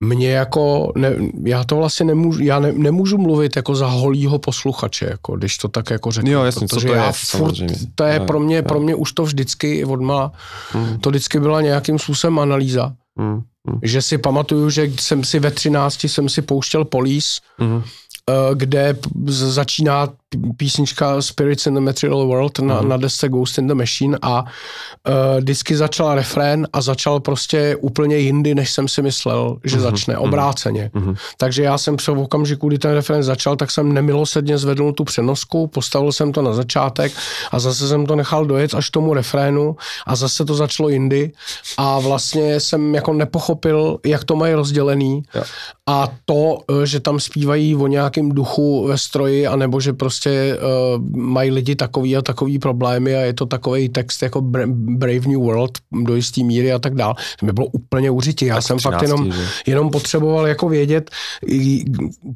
[0.00, 1.12] mě jako, ne,
[1.44, 5.68] já to vlastně nemůžu, já ne, nemůžu mluvit jako za holýho posluchače, jako, když to
[5.68, 6.30] tak jako řeknu.
[6.30, 7.54] Jo, jasně, protože co to já je, furt,
[7.94, 10.32] to je pro mě, pro mě už to vždycky odmala,
[10.72, 10.98] hmm.
[10.98, 12.92] to vždycky byla nějakým způsobem analýza.
[13.18, 13.42] Hmm.
[13.68, 13.78] Hmm.
[13.82, 17.82] Že si pamatuju, že jsem si ve 13 jsem si pouštěl Police, hmm
[18.30, 20.08] Eh, kde začíná
[20.56, 22.88] písnička Spirits in the Material World na, uh-huh.
[22.88, 28.16] na desce Ghost in the Machine a uh, vždycky začal refrén a začal prostě úplně
[28.16, 29.80] jindy, než jsem si myslel, že uh-huh.
[29.80, 30.90] začne, obráceně.
[30.94, 31.16] Uh-huh.
[31.38, 35.66] Takže já jsem v okamžiku, kdy ten refrén začal, tak jsem nemilosrdně zvedl tu přenosku,
[35.66, 37.12] postavil jsem to na začátek
[37.50, 41.32] a zase jsem to nechal dojet až tomu refrénu a zase to začalo jindy
[41.76, 45.42] a vlastně jsem jako nepochopil, jak to mají rozdělený ja.
[45.86, 50.15] a to, eh, že tam zpívají o nějak nějakým duchu ve stroji, anebo že prostě
[50.24, 55.40] uh, mají lidi takový a takový problémy a je to takový text jako Brave New
[55.40, 57.14] World do jistý míry a tak dál.
[57.40, 58.46] To by bylo úplně uřití.
[58.46, 59.32] Já tak jsem 13, fakt jenom,
[59.66, 61.10] jenom potřeboval jako vědět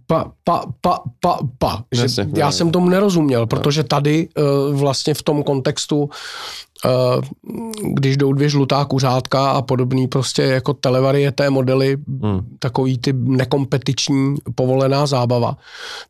[0.07, 1.85] pa, pa, pa, pa, pa.
[1.93, 2.07] Že
[2.37, 2.53] já ne.
[2.53, 6.11] jsem tomu nerozuměl, protože tady uh, vlastně v tom kontextu Uh,
[7.95, 12.57] když jdou dvě žlutá kuřátka a podobný prostě jako televarieté modely, hmm.
[12.59, 15.57] takový ty nekompetiční povolená zábava,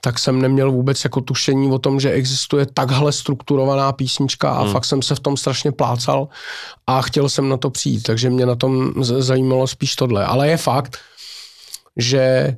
[0.01, 4.73] tak jsem neměl vůbec jako tušení o tom, že existuje takhle strukturovaná písnička a hmm.
[4.73, 6.29] fakt jsem se v tom strašně plácal
[6.87, 10.25] a chtěl jsem na to přijít, takže mě na tom zajímalo spíš tohle.
[10.25, 10.97] Ale je fakt,
[11.97, 12.57] že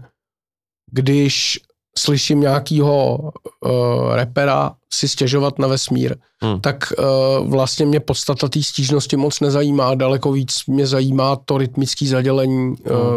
[0.91, 1.61] když
[1.99, 6.61] slyším nějakýho uh, repera si stěžovat na vesmír, hmm.
[6.61, 12.07] tak uh, vlastně mě podstata té stížnosti moc nezajímá, daleko víc mě zajímá to rytmické
[12.07, 12.77] zadělení, hmm.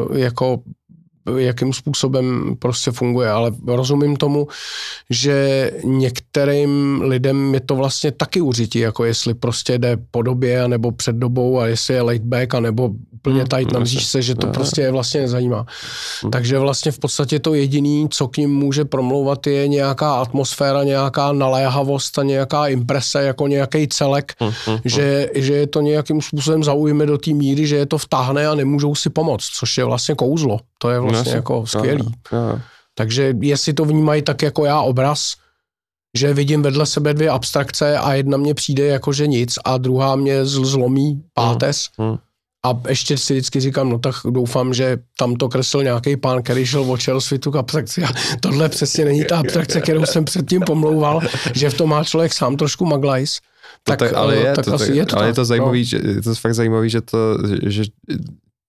[0.10, 0.60] uh, jako
[1.38, 4.48] jakým způsobem prostě funguje, ale rozumím tomu,
[5.10, 10.92] že některým lidem je to vlastně taky užití, jako jestli prostě jde po době, nebo
[10.92, 14.48] před dobou a jestli je late back, nebo úplně hmm, tight na se, že to
[14.48, 15.66] prostě je vlastně nezajímá.
[16.22, 16.32] Hmm.
[16.32, 21.32] Takže vlastně v podstatě to jediný, co k ním může promlouvat, je nějaká atmosféra, nějaká
[21.32, 27.06] naléhavost a nějaká imprese, jako nějaký celek, hmm, že, že je to nějakým způsobem zaujme
[27.06, 30.60] do té míry, že je to vtáhne a nemůžou si pomoct, což je vlastně kouzlo.
[30.78, 32.06] To je vlastně no, jako skvělý.
[32.32, 32.62] No, no.
[32.96, 35.34] Takže jestli to vnímají tak jako já obraz,
[36.18, 40.16] že vidím vedle sebe dvě abstrakce a jedna mě přijde jako že nic a druhá
[40.16, 42.10] mě zlomí pátes, hmm.
[42.10, 42.18] Hmm.
[42.66, 46.66] A ještě si vždycky říkám, no tak doufám, že tam to kresl nějaký pán, který
[46.66, 48.10] šel o světu k abstrakci a
[48.40, 51.22] tohle přesně není ta abstrakce, kterou jsem předtím pomlouval,
[51.54, 53.40] že v tom má člověk sám trošku maglajs.
[53.84, 55.86] tak, tak ale, je, tak to, asi tak, je to ale je to zajímavý, no.
[55.86, 57.18] že, je to fakt zajímavý, že to,
[57.64, 57.84] že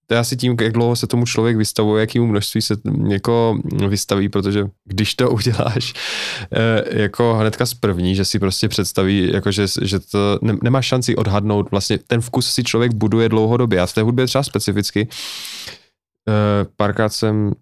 [0.07, 2.75] to je asi tím, jak dlouho se tomu člověk vystavuje, jakýmu množství se
[3.09, 5.95] jako vystaví, protože když to uděláš
[6.53, 10.83] eh, jako hnedka z první, že si prostě představí, jako že, že to ne, nemá
[10.83, 15.09] šanci odhadnout, vlastně ten vkus si člověk buduje dlouhodobě a v té hudbě třeba specificky.
[16.29, 17.53] Eh, párkrát jsem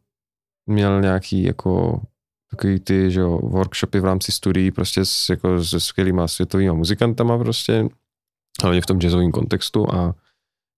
[0.67, 2.01] měl nějaký jako
[2.51, 7.39] takový ty, že jo, workshopy v rámci studií prostě s, jako se skvělýma světovýma muzikantama
[7.39, 7.89] prostě,
[8.63, 10.15] hlavně v tom jazzovém kontextu a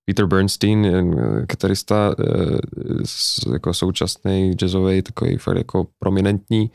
[0.06, 0.86] Peter Bernstein,
[1.46, 6.70] kytarista, eh, jako současný jazzový, takový fakt jako prominentní,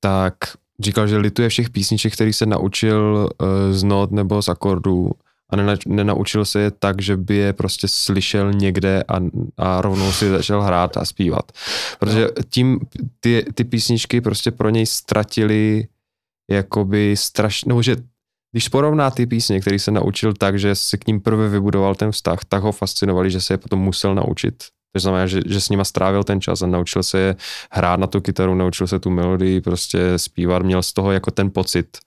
[0.00, 0.34] tak
[0.80, 5.10] říkal, že lituje všech písniček, který se naučil eh, z not nebo z akordů
[5.50, 9.20] a nena, nenaučil se je tak, že by je prostě slyšel někde a,
[9.56, 11.52] a rovnou si začal hrát a zpívat.
[11.98, 12.42] Protože no.
[12.50, 12.80] tím
[13.20, 15.88] ty, ty písničky prostě pro něj ztratili
[16.50, 17.96] jakoby strašně, nebo že
[18.56, 22.12] když porovná ty písně, který se naučil tak, že si k ním prvé vybudoval ten
[22.12, 24.64] vztah, tak ho fascinovali, že se je potom musel naučit.
[24.92, 27.36] To znamená, že, že s nima strávil ten čas a naučil se je
[27.70, 31.50] hrát na tu kytaru, naučil se tu melodii prostě zpívat, měl z toho jako ten
[31.50, 31.98] pocit.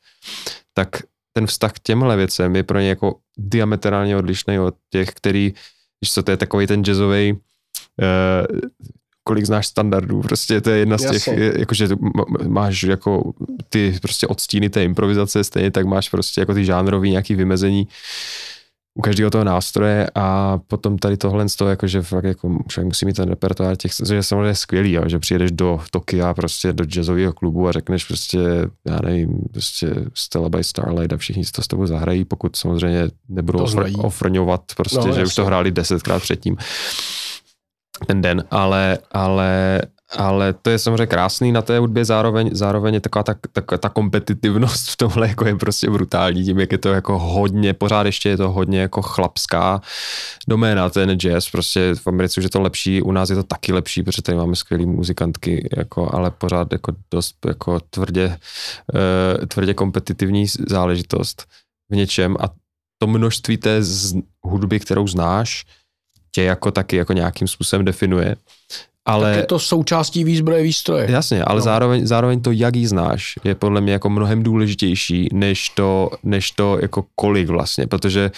[0.73, 0.89] Tak
[1.33, 5.53] ten vztah k těmhle věcem je pro ně jako diametrálně odlišný od těch, který,
[5.99, 7.37] když co to je takový ten jazzový uh,
[9.29, 11.27] kolik znáš standardů, prostě to je jedna z těch,
[11.57, 11.87] jakože
[12.47, 13.33] máš jako
[13.69, 17.87] ty prostě odstíny té improvizace, stejně tak máš prostě jako ty žánrový nějaký vymezení
[18.95, 23.05] u každého toho nástroje a potom tady tohle z toho, jakože fakt jako člověk musí
[23.05, 26.85] mít ten repertoár těch, což je samozřejmě skvělý, jo, že přijedeš do Tokia prostě do
[26.85, 28.37] jazzového klubu a řekneš prostě,
[28.87, 33.07] já nevím, prostě Stella by Starlight a všichni si to s tebou zahrají, pokud samozřejmě
[33.29, 33.65] nebudou
[33.97, 35.23] ofrňovat prostě, no, že jasný.
[35.23, 36.57] už to hráli desetkrát předtím
[38.05, 39.81] ten den, ale, ale,
[40.17, 43.89] ale to je samozřejmě krásný na té hudbě, zároveň, zároveň je taková ta, ta, ta
[43.89, 48.29] kompetitivnost v tomhle jako je prostě brutální, tím, jak je to jako hodně, pořád ještě
[48.29, 49.81] je to hodně jako chlapská
[50.47, 53.73] doména, ten jazz, prostě v Americe už je to lepší, u nás je to taky
[53.73, 58.37] lepší, protože tady máme skvělý muzikantky, jako, ale pořád jako dost jako tvrdě,
[58.93, 61.45] uh, tvrdě kompetitivní záležitost
[61.91, 62.49] v něčem a
[63.01, 65.65] to množství té z, hudby, kterou znáš,
[66.31, 68.35] tě jako taky jako nějakým způsobem definuje.
[69.05, 71.11] Ale, tak je to součástí výzbroje výstroje.
[71.11, 71.61] Jasně, ale no.
[71.61, 76.51] zároveň, zároveň to, jak ji znáš, je podle mě jako mnohem důležitější, než to, než
[76.51, 78.31] to jako kolik vlastně, protože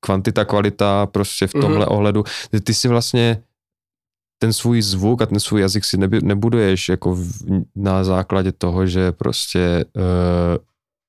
[0.00, 1.92] kvantita, kvalita prostě v tomhle mm-hmm.
[1.92, 2.24] ohledu,
[2.64, 3.42] ty, si vlastně
[4.38, 7.32] ten svůj zvuk a ten svůj jazyk si neby, nebuduješ jako v,
[7.76, 10.02] na základě toho, že prostě uh,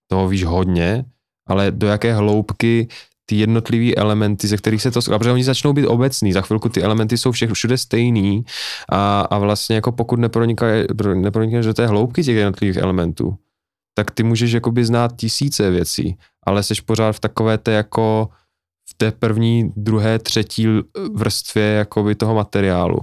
[0.08, 1.06] toho víš hodně,
[1.48, 2.88] ale do jaké hloubky
[3.30, 6.82] ty jednotlivé elementy, ze kterých se to protože oni začnou být obecný, za chvilku ty
[6.82, 8.46] elementy jsou všech všude stejný.
[8.92, 13.38] A, a vlastně jako pokud nepronikáš do té hloubky těch jednotlivých elementů,
[13.94, 18.30] tak ty můžeš jakoby znát tisíce věcí, ale jsi pořád v takové té jako
[18.90, 20.68] v té první, druhé, třetí
[21.14, 23.00] vrstvě jakoby toho materiálu,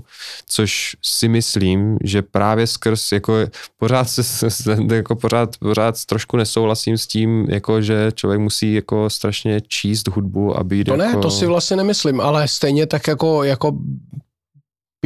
[0.47, 3.34] což si myslím, že právě skrz jako
[3.76, 4.49] pořád se,
[4.95, 10.59] jako pořád, pořád trošku nesouhlasím s tím, jako že člověk musí jako strašně číst hudbu
[10.59, 11.16] a být To jako...
[11.16, 13.78] ne, to si vlastně nemyslím, ale stejně tak jako, jako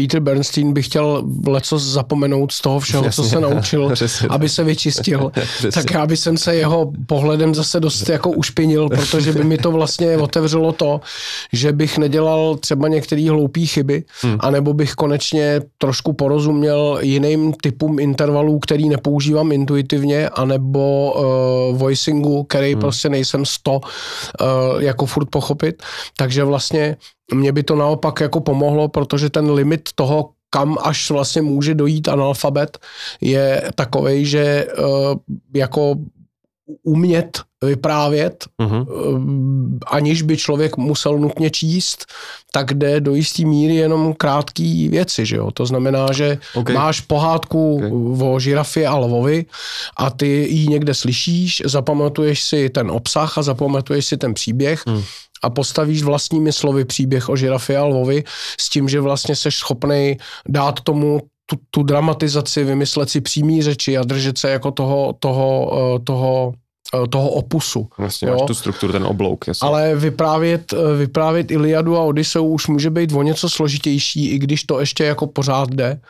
[0.00, 3.92] Peter Bernstein by chtěl leco zapomenout z toho všeho, co se naučil,
[4.28, 5.32] aby se vyčistil,
[5.74, 10.16] tak já bych se jeho pohledem zase dost jako ušpinil, protože by mi to vlastně
[10.16, 11.00] otevřelo to,
[11.52, 14.36] že bych nedělal třeba některé hloupé chyby, hmm.
[14.40, 22.72] anebo bych konečně trošku porozuměl jiným typům intervalů, který nepoužívám intuitivně, anebo uh, voicingu, který
[22.72, 22.80] hmm.
[22.80, 25.82] prostě nejsem sto uh, jako furt pochopit.
[26.16, 26.96] Takže vlastně
[27.34, 32.08] mě by to naopak jako pomohlo, protože ten limit toho, kam až vlastně může dojít
[32.08, 32.78] analfabet,
[33.20, 35.16] je takový, že uh,
[35.54, 35.94] jako
[36.82, 38.86] umět vyprávět, uh-huh.
[39.86, 42.06] aniž by člověk musel nutně číst,
[42.52, 45.50] tak jde do jisté míry jenom krátký věci, že jo?
[45.50, 46.74] To znamená, že okay.
[46.74, 48.28] máš pohádku okay.
[48.28, 49.44] o žirafě a lvovi
[49.96, 55.04] a ty ji někde slyšíš, zapamatuješ si ten obsah a zapamatuješ si ten příběh uh-huh
[55.42, 58.24] a postavíš vlastními slovy příběh o žirafě a lvovi
[58.60, 60.16] s tím, že vlastně seš schopný
[60.48, 65.72] dát tomu tu, tu dramatizaci, vymyslet si přímý řeči a držet se jako toho, toho,
[65.96, 66.52] eh, toho
[66.94, 67.88] eh, toho opusu.
[67.98, 68.34] Vlastně jo?
[68.34, 69.48] máš tu strukturu, ten oblouk.
[69.48, 69.68] Jasně.
[69.68, 74.64] Ale vyprávět, eh, vyprávět Iliadu a Odysseu už může být o něco složitější, i když
[74.64, 76.00] to ještě jako pořád jde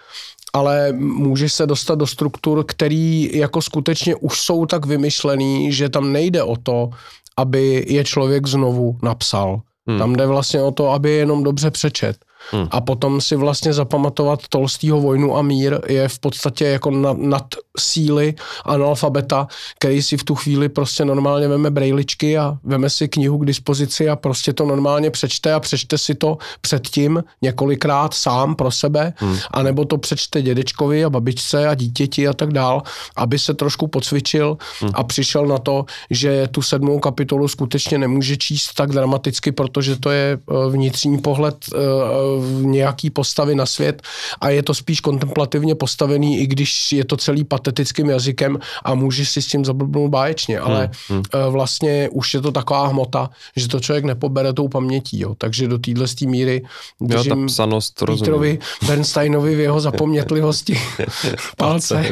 [0.53, 6.12] ale může se dostat do struktur, který jako skutečně už jsou tak vymyšlený, že tam
[6.12, 6.91] nejde o to,
[7.37, 9.61] aby je člověk znovu napsal.
[9.87, 9.99] Hmm.
[9.99, 12.16] Tam jde vlastně o to, aby je jenom dobře přečet.
[12.51, 12.68] Hmm.
[12.70, 17.45] A potom si vlastně zapamatovat Tolstýho Vojnu a mír je v podstatě jako nad, nad
[17.78, 19.46] síly analfabeta,
[19.78, 24.08] který si v tu chvíli prostě normálně veme brejličky a veme si knihu k dispozici
[24.08, 29.38] a prostě to normálně přečte a přečte si to předtím několikrát sám pro sebe, hmm.
[29.50, 32.82] anebo to přečte dědečkovi a babičce a dítěti a tak dál,
[33.16, 34.90] aby se trošku pocvičil hmm.
[34.94, 40.10] a přišel na to, že tu sedmou kapitolu skutečně nemůže číst tak dramaticky, protože to
[40.10, 44.02] je eh, vnitřní pohled uh, nějaký postavy na svět
[44.40, 49.26] a je to spíš kontemplativně postavený, i když je to celý patetickým jazykem a může
[49.26, 51.18] si s tím zablbnout báječně, ale hmm.
[51.18, 55.34] uh, vlastně už je to taková hmota, že to člověk nepobere tou pamětí, jo.
[55.38, 56.62] takže do téhle míry
[57.00, 60.80] držím jo, ta psanost, Petrovi Bernsteinovi v jeho zapomnětlivosti
[61.56, 62.08] palce,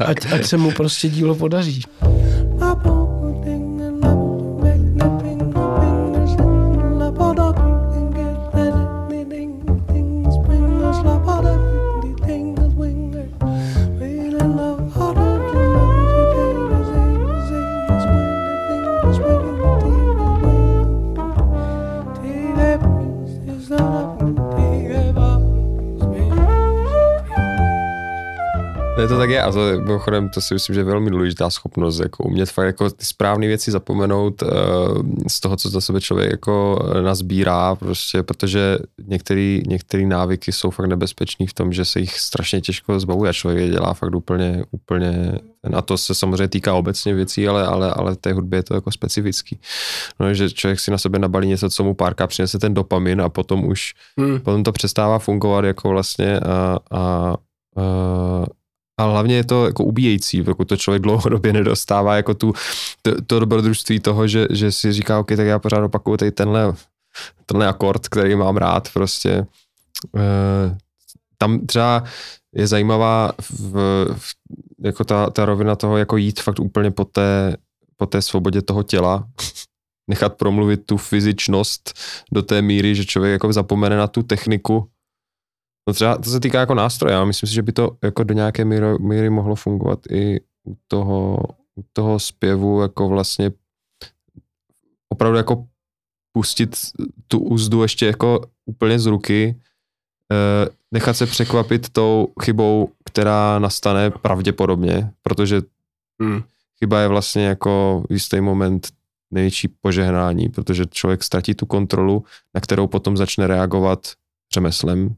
[0.00, 1.82] ať, ať se mu prostě dílo podaří.
[29.02, 32.00] Ne, to tak je a to, mimochodem, to si myslím, že je velmi důležitá schopnost,
[32.00, 34.48] jako umět fakt jako ty správné věci zapomenout uh,
[35.28, 38.78] z toho, co za sebe člověk jako eh, nazbírá, prostě, protože
[39.66, 43.60] některé návyky jsou fakt nebezpečný v tom, že se jich strašně těžko zbavuje a člověk
[43.60, 45.38] je dělá fakt úplně, úplně
[45.72, 48.90] a to se samozřejmě týká obecně věcí, ale, ale, ale té hudbě je to jako
[48.90, 49.58] specifický.
[50.20, 53.28] No, že člověk si na sebe nabalí něco, co mu párka přinese ten dopamin a
[53.28, 54.40] potom už, hmm.
[54.40, 57.36] potom to přestává fungovat jako vlastně a, a,
[57.76, 58.46] a
[59.02, 62.52] a hlavně je to jako ubíjející, pokud to člověk dlouhodobě nedostává jako tu,
[63.02, 66.74] to, to dobrodružství toho, že, že si říká, ok, tak já pořád opakuju tady tenhle,
[67.46, 69.30] tenhle akord, který mám rád prostě.
[70.16, 70.76] E,
[71.38, 72.04] tam třeba
[72.54, 73.74] je zajímavá v,
[74.18, 74.32] v,
[74.84, 77.56] jako ta, ta rovina toho, jako jít fakt úplně po té,
[77.96, 79.28] po té svobodě toho těla,
[80.10, 81.98] nechat promluvit tu fyzičnost
[82.32, 84.88] do té míry, že člověk jako zapomene na tu techniku
[85.88, 88.34] No třeba to se týká jako nástroje, ale myslím si, že by to jako do
[88.34, 91.38] nějaké míry, míry mohlo fungovat i u toho,
[91.76, 93.50] u toho zpěvu, jako vlastně
[95.08, 95.66] opravdu jako
[96.32, 96.76] pustit
[97.28, 99.60] tu úzdu ještě jako úplně z ruky,
[100.32, 105.62] eh, nechat se překvapit tou chybou, která nastane pravděpodobně, protože
[106.20, 106.42] hmm.
[106.78, 108.88] chyba je vlastně jako v jistý moment
[109.30, 112.24] největší požehnání, protože člověk ztratí tu kontrolu,
[112.54, 114.12] na kterou potom začne reagovat
[114.54, 115.16] řemeslem,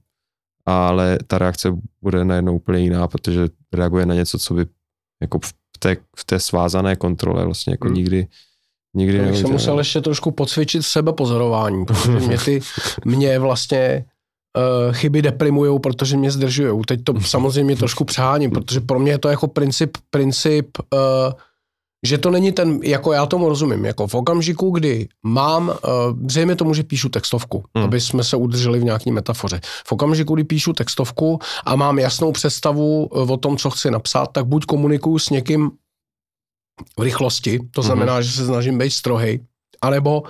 [0.67, 4.67] ale ta reakce bude najednou úplně jiná, protože reaguje na něco, co by
[5.23, 7.95] jako v té, v té svázané kontrole vlastně jako hmm.
[7.95, 8.29] nikdy
[8.95, 12.61] nikdy Já jsem musel ještě trošku pocvičit sebepozorování, protože mě ty,
[13.05, 14.05] mě vlastně
[14.87, 16.83] uh, chyby deprimují, protože mě zdržují.
[16.87, 21.33] Teď to samozřejmě trošku přeháním, protože pro mě je to jako princip, princip uh,
[22.05, 25.75] že to není ten, jako já tomu rozumím, jako v okamžiku, kdy mám, uh,
[26.29, 27.85] zřejmě tomu, že píšu textovku, hmm.
[27.85, 29.61] aby jsme se udrželi v nějaký metafoře.
[29.87, 34.27] V okamžiku, kdy píšu textovku a mám jasnou představu uh, o tom, co chci napsat,
[34.27, 35.71] tak buď komunikuju s někým
[36.99, 37.87] v rychlosti, to hmm.
[37.87, 38.23] znamená, hmm.
[38.23, 39.41] že se snažím být strohej,
[39.83, 40.23] anebo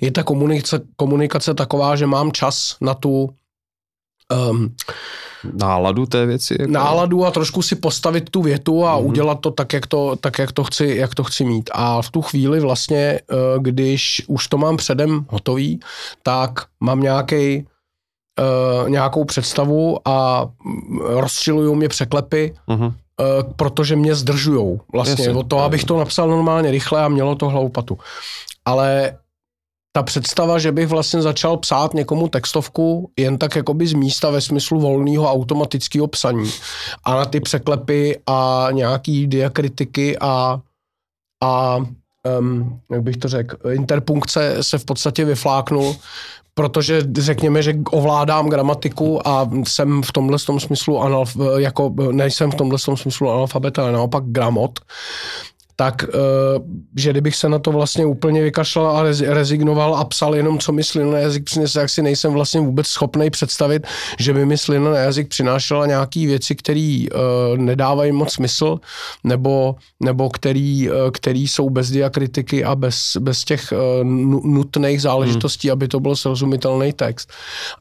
[0.00, 3.30] je ta komunikace, komunikace taková, že mám čas na tu
[4.50, 4.74] um,
[5.52, 6.56] náladu té věci.
[6.60, 6.72] Jako...
[6.72, 9.06] Náladu a trošku si postavit tu větu a mm-hmm.
[9.06, 11.70] udělat to tak, jak to, tak jak, to chci, jak to chci mít.
[11.72, 15.80] A v tu chvíli vlastně, eh, když už to mám předem hotový,
[16.22, 17.66] tak mám nějaký
[18.82, 22.86] Uh, nějakou představu a mm, rozčilují mě překlepy, uh-huh.
[22.86, 22.92] uh,
[23.56, 27.48] protože mě zdržujou vlastně Jasně, od toho, abych to napsal normálně rychle a mělo to
[27.48, 27.98] hlavu patu.
[28.64, 29.18] Ale
[29.92, 34.40] ta představa, že bych vlastně začal psát někomu textovku jen tak jakoby z místa ve
[34.40, 36.50] smyslu volného automatického psaní
[37.04, 40.60] a na ty překlepy a nějaký diakritiky a,
[41.44, 41.76] a
[42.38, 45.96] um, jak bych to řekl, interpunkce se v podstatě vyfláknul,
[46.54, 52.54] protože řekněme, že ovládám gramatiku a jsem v tomhle tom smyslu analf, jako nejsem v
[52.54, 54.80] tomhle tom smyslu analfabet, ale naopak gramot,
[55.82, 56.08] tak eh,
[56.96, 59.02] že kdybych se na to vlastně úplně vykašlal a
[59.34, 62.86] rezignoval a psal jenom, co mi slina na jazyk přinese, jak si nejsem vlastně vůbec
[62.86, 63.86] schopný představit,
[64.18, 68.78] že by mi slina na jazyk přinášela nějaké věci, které uh, nedávají moc smysl,
[69.24, 73.72] nebo, nebo který, uh, který jsou bez diakritiky a bez, bez těch
[74.44, 75.72] nutných záležitostí, hmm.
[75.72, 77.32] aby to byl srozumitelný text.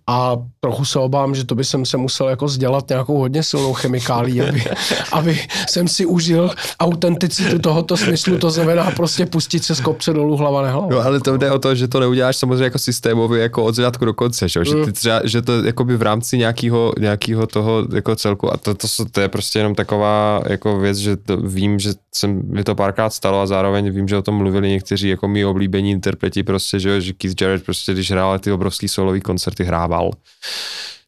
[0.07, 3.73] A trochu se obávám, že to by jsem se musel jako sdělat nějakou hodně silnou
[3.73, 4.63] chemikálí, aby,
[5.11, 5.39] aby
[5.69, 6.49] jsem si užil
[6.79, 10.87] autenticitu toho tomto smyslu to znamená prostě pustit se z kopce dolů hlava nehlava.
[10.91, 14.05] No ale to jde o to, že to neuděláš samozřejmě jako systémově jako od začátku
[14.05, 14.65] do konce, že, mm.
[14.65, 18.73] že, ty třeba, že to jakoby v rámci nějakého, nějakého toho jako celku a to,
[18.73, 22.63] to, to, to, je prostě jenom taková jako věc, že to, vím, že jsem, mi
[22.63, 26.43] to párkrát stalo a zároveň vím, že o tom mluvili někteří jako mý oblíbení interpreti
[26.43, 30.11] prostě, že, že Keith Jarrett prostě, když hrál ty obrovský solový koncerty, hrával,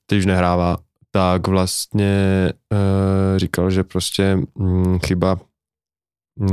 [0.08, 0.78] teď už nehrává,
[1.12, 5.38] tak vlastně uh, říkal, že prostě hm, chyba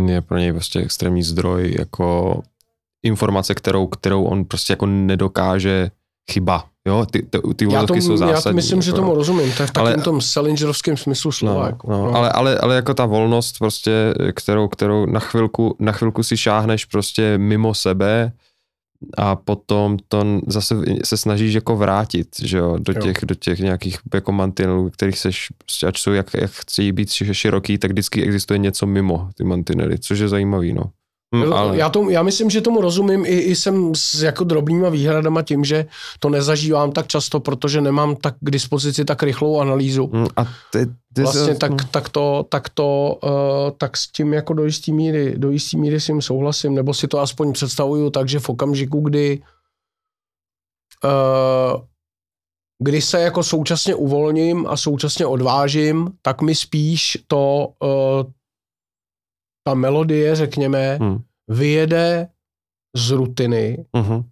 [0.07, 2.43] je pro něj prostě extrémní zdroj jako
[3.03, 5.91] informace, kterou, kterou on prostě jako nedokáže
[6.33, 6.65] chyba.
[6.87, 8.57] Jo, ty, ty, ty já tomu, jsou zásadní.
[8.57, 11.61] Já myslím, jako, že tomu rozumím, to je v takovém ale, tom Salingerovském smyslu slova.
[11.61, 12.15] No, jako, no, no.
[12.15, 16.85] Ale, ale, ale jako ta volnost prostě, kterou, kterou na chvilku, na chvilku si šáhneš
[16.85, 18.33] prostě mimo sebe,
[19.17, 20.75] a potom to zase
[21.05, 23.27] se snažíš jako vrátit, že jo, do těch, jo.
[23.27, 25.49] do těch nějakých jako mantinelů, kterých seš,
[25.87, 30.19] ať jsou, jak, jak chci být široký, tak vždycky existuje něco mimo ty mantinely, což
[30.19, 30.83] je zajímavý, no.
[31.35, 31.77] Hmm, ale...
[31.77, 35.65] já, tomu, já myslím, že tomu rozumím i, i jsem s jako drobnýma výhradama tím,
[35.65, 35.87] že
[36.19, 40.11] to nezažívám tak často, protože nemám tak k dispozici tak rychlou analýzu.
[40.13, 43.31] Hmm, a ty, ty vlastně tak, tak, to, tak to, uh,
[43.79, 47.09] tak s tím jako do jistý míry, do jistý míry s tím souhlasím, nebo si
[47.09, 49.43] to aspoň představuju tak, že v okamžiku, kdy
[51.05, 51.81] uh,
[52.83, 58.31] kdy se jako současně uvolním a současně odvážím, tak mi spíš to uh,
[59.71, 61.19] ta melodie, řekněme, hmm.
[61.49, 62.29] vyjede
[62.97, 64.25] z rutiny uh-huh.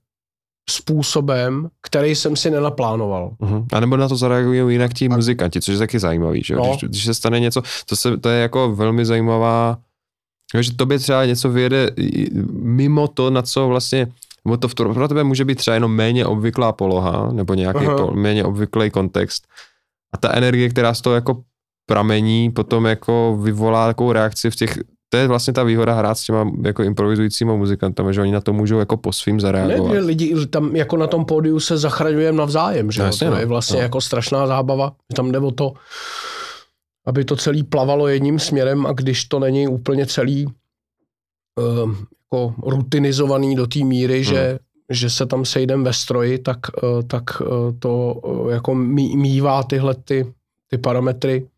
[0.71, 3.37] způsobem, který jsem si nenaplánoval.
[3.41, 3.67] Uh-huh.
[3.73, 6.57] A nebo na to zareagují jinak ti muzikanti, což je taky zajímavý, že?
[6.57, 6.63] No.
[6.63, 9.79] Když, když se stane něco, to, se, to je jako velmi zajímavá,
[10.61, 11.91] že tobě třeba něco vyjede
[12.53, 14.07] mimo to, na co vlastně
[14.45, 18.45] nebo to pro tebe může být třeba jenom méně obvyklá poloha, nebo nějaký po, méně
[18.45, 19.47] obvyklý kontext.
[20.15, 21.43] A ta energie, která z toho jako
[21.87, 24.79] pramení, potom jako vyvolá takovou reakci v těch
[25.09, 28.53] to je vlastně ta výhoda hrát s těma jako improvizujícíma muzikantama, že oni na to
[28.53, 29.93] můžou jako po svým zareagovat.
[29.93, 33.41] Ne, lidi tam jako na tom pódiu se zachraňujeme navzájem, že Jasně, to no.
[33.41, 33.83] je vlastně no.
[33.83, 34.93] jako strašná zábava.
[35.17, 35.73] Tam jde o to,
[37.07, 41.95] aby to celý plavalo jedním směrem a když to není úplně celý uh,
[42.33, 44.25] jako rutinizovaný do té míry, hmm.
[44.25, 44.59] že
[44.91, 47.47] že se tam sejdem ve stroji, tak, uh, tak uh,
[47.79, 50.33] to uh, jako mývá tyhle ty,
[50.71, 51.49] ty parametry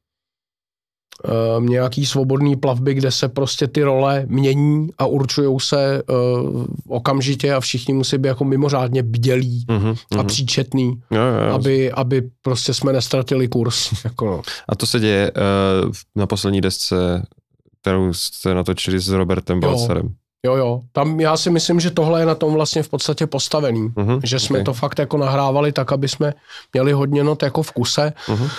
[1.25, 7.55] uh, nějaký svobodný plavby, kde se prostě ty role mění a určují se uh, okamžitě
[7.55, 12.75] a všichni musí být jako mimořádně bdělí uh-huh, a příčetný, jo, jo, aby, aby prostě
[12.75, 13.91] jsme nestratili kurz.
[14.05, 14.43] Jako no.
[14.69, 15.33] A to se děje
[15.85, 17.27] uh, na poslední desce,
[17.83, 20.15] kterou jste natočili s Robertem Balcerem.
[20.47, 20.81] Jo, jo.
[20.93, 23.89] Tam já si myslím, že tohle je na tom vlastně v podstatě postavený.
[23.89, 24.65] Uh-huh, že jsme okay.
[24.65, 26.35] to fakt jako nahrávali tak, aby jsme
[26.73, 28.13] měli hodně not jako v kuse.
[28.27, 28.51] Uh-huh.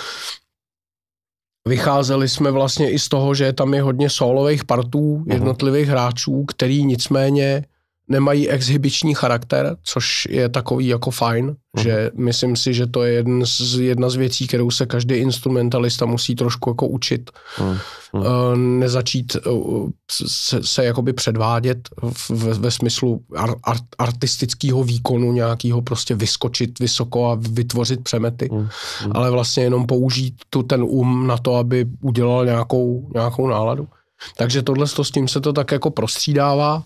[1.68, 6.84] Vycházeli jsme vlastně i z toho, že tam je hodně solových partů jednotlivých hráčů, který
[6.84, 7.64] nicméně
[8.12, 11.82] nemají exhibiční charakter, což je takový jako fajn, uh-huh.
[11.82, 16.06] že myslím si, že to je jeden z, jedna z věcí, kterou se každý instrumentalista
[16.06, 17.30] musí trošku jako učit.
[17.58, 17.78] Uh-huh.
[18.12, 25.82] Uh, nezačít uh, se, se jakoby předvádět v, ve smyslu ar, art, artistického výkonu nějakého
[25.82, 28.68] prostě vyskočit vysoko a vytvořit přemety, uh-huh.
[29.12, 33.88] ale vlastně jenom použít tu ten um na to, aby udělal nějakou, nějakou náladu.
[34.36, 36.84] Takže tohle s tím se to tak jako prostřídává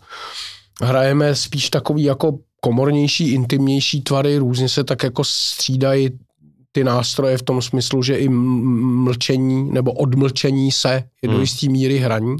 [0.82, 6.10] hrajeme spíš takový jako komornější, intimnější tvary, různě se tak jako střídají
[6.72, 11.40] ty nástroje v tom smyslu, že i mlčení nebo odmlčení se je do hmm.
[11.40, 12.36] jistý míry hraní.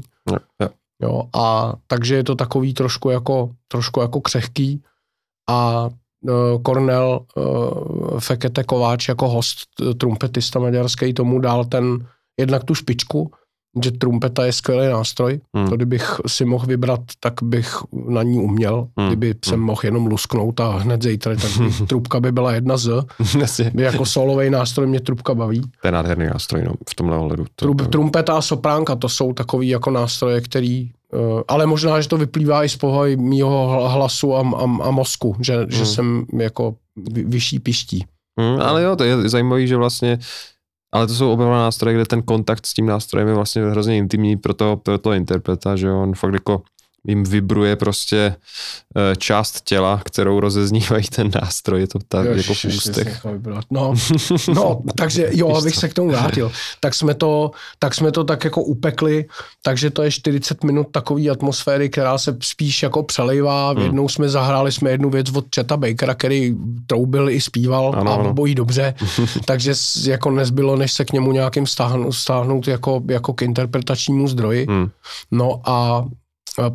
[1.03, 4.83] Jo, a takže je to takový trošku jako, trošku jako křehký
[5.49, 5.89] a
[6.63, 9.59] Kornel uh, Fekete Kováč jako host,
[9.97, 12.07] trumpetista maďarský, tomu dal ten
[12.39, 13.31] jednak tu špičku,
[13.83, 15.39] že trumpeta je skvělý nástroj.
[15.53, 15.69] Hmm.
[15.69, 17.75] To kdybych si mohl vybrat, tak bych
[18.07, 18.87] na ní uměl.
[18.97, 19.07] Hmm.
[19.07, 19.39] Kdyby hmm.
[19.45, 22.89] jsem mohl jenom lusknout a hned zítra, tak by, trubka by byla jedna z.
[23.73, 25.61] jako solový nástroj mě trubka baví.
[25.81, 27.45] To je nádherný nástroj no, v tomhle ohledu.
[27.55, 32.17] Trub, trumpeta a sopránka, to jsou takový jako nástroje, který Uh, ale možná, že to
[32.17, 35.71] vyplývá i z pohoji mýho hlasu a, a, a mozku, že, hmm.
[35.71, 36.75] že jsem jako
[37.25, 38.05] vyšší piští.
[38.39, 40.19] Hmm, ale jo, to je zajímavé, že vlastně
[40.91, 44.37] ale to jsou oba nástroje, kde ten kontakt s tím nástrojem je vlastně hrozně intimní
[44.37, 46.61] pro toho, pro toho interpreta, že on fakt jako
[47.07, 48.35] jim vibruje prostě
[48.95, 53.25] eh, část těla, kterou rozeznívají ten nástroj, je to tak jo, jako v ústech.
[53.71, 53.93] No,
[54.53, 56.51] no, takže jo, abych se k tomu vrátil.
[56.79, 59.25] Tak jsme, to, tak jsme to tak jako upekli,
[59.63, 63.69] takže to je 40 minut takové atmosféry, která se spíš jako přelejvá.
[63.69, 63.81] Hmm.
[63.81, 66.55] Jednou jsme zahráli jsme jednu věc od Cheta Bakera, který
[66.87, 68.33] troubil i zpíval ano, a ano.
[68.33, 68.93] bojí dobře,
[69.45, 69.73] takže
[70.05, 74.65] jako nezbylo, než se k němu nějakým stáhnout, stáhnout jako, jako k interpretačnímu zdroji.
[74.69, 74.89] Hmm.
[75.31, 76.05] No a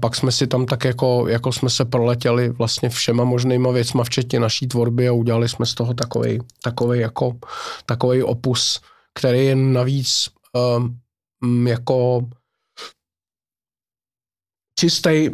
[0.00, 4.40] pak jsme si tam tak jako, jako jsme se proletěli vlastně všema možnýma věcma, včetně
[4.40, 7.36] naší tvorby a udělali jsme z toho takový, takový jako,
[7.86, 8.80] takový opus,
[9.14, 10.28] který je navíc
[10.76, 12.20] um, jako
[14.78, 15.30] čistý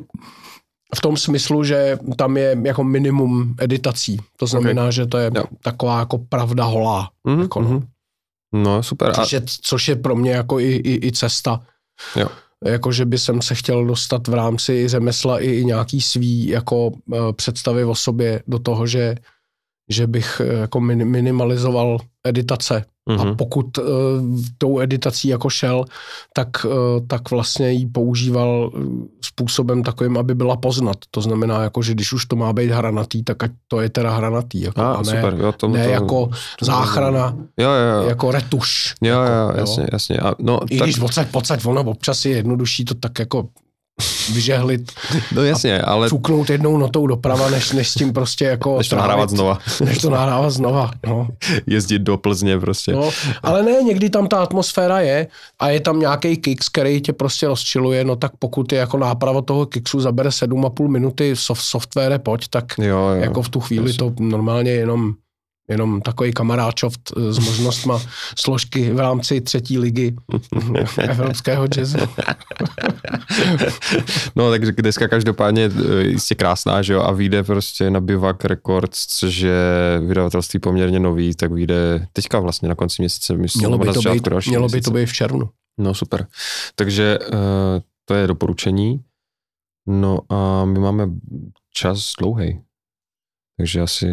[0.97, 4.20] v tom smyslu, že tam je jako minimum editací.
[4.37, 4.93] To znamená, okay.
[4.93, 5.45] že to je jo.
[5.62, 7.11] taková jako pravda holá.
[7.27, 7.41] Mm-hmm.
[7.41, 7.83] Jako no.
[8.53, 9.15] no super.
[9.15, 11.66] Což je, což je pro mě jako i, i, i cesta.
[12.16, 12.29] Jo.
[12.64, 16.86] Jako, že by jsem se chtěl dostat v rámci řemesla i, i nějaký svý jako
[16.86, 19.14] uh, představy o sobě do toho, že,
[19.89, 23.20] že bych uh, jako minimalizoval editace Mm-hmm.
[23.20, 23.36] A mhm.
[23.36, 23.85] pokud uh,
[24.59, 25.85] tou editací jako šel,
[26.32, 26.72] tak, uh,
[27.06, 28.80] tak vlastně ji používal eh,
[29.24, 30.97] způsobem takovým, aby byla poznat.
[31.10, 34.10] To znamená, jako, že když už to má být hranatý, tak ať to je teda
[34.10, 34.60] hranatý.
[34.60, 36.30] Jako, a, a ne, super, jo, tomu ne to, jako
[36.62, 38.09] záchrana, jo, jo, jo.
[38.09, 38.94] jako retuš.
[39.02, 39.89] Jo, jo, jako, jasně, jo.
[39.93, 40.16] jasně.
[40.16, 40.86] A, no, I tak...
[40.86, 43.48] když pocať, pocať, ono občas je jednodušší to tak jako
[44.33, 44.93] vyžehlit.
[45.33, 46.09] No jasně, ale...
[46.09, 48.79] Cuknout jednou notou doprava, než, než s tím prostě jako...
[48.79, 49.59] Než to nahrávat znova.
[49.85, 51.29] Než to nahrávat znova, no.
[51.66, 52.93] Jezdit do Plzně prostě.
[52.93, 53.11] No,
[53.43, 55.27] ale ne, někdy tam ta atmosféra je
[55.59, 59.43] a je tam nějaký kicks, který tě prostě rozčiluje, no tak pokud je jako náprava
[59.43, 63.91] toho kicksu zabere 7,5 minuty soft, software pojď, tak jo, jo, jako v tu chvíli
[63.91, 63.99] jasně.
[63.99, 65.15] to normálně jenom
[65.69, 68.03] jenom takový kamaráčoft s možnostma
[68.39, 70.15] složky v rámci třetí ligy
[71.11, 71.99] evropského jazzu.
[74.36, 79.07] no, takže dneska každopádně e, jistě krásná, že jo, a vyjde prostě na Bivak Records,
[79.07, 83.93] což je vydavatelství poměrně nový, tak vyjde teďka vlastně na konci měsíce, myslím, mělo by,
[83.93, 85.51] to být, mělo by to být v červnu.
[85.78, 86.27] No super.
[86.74, 87.36] Takže uh,
[88.05, 89.01] to je doporučení.
[89.86, 91.09] No a my máme
[91.73, 92.61] čas dlouhý.
[93.59, 94.06] Takže asi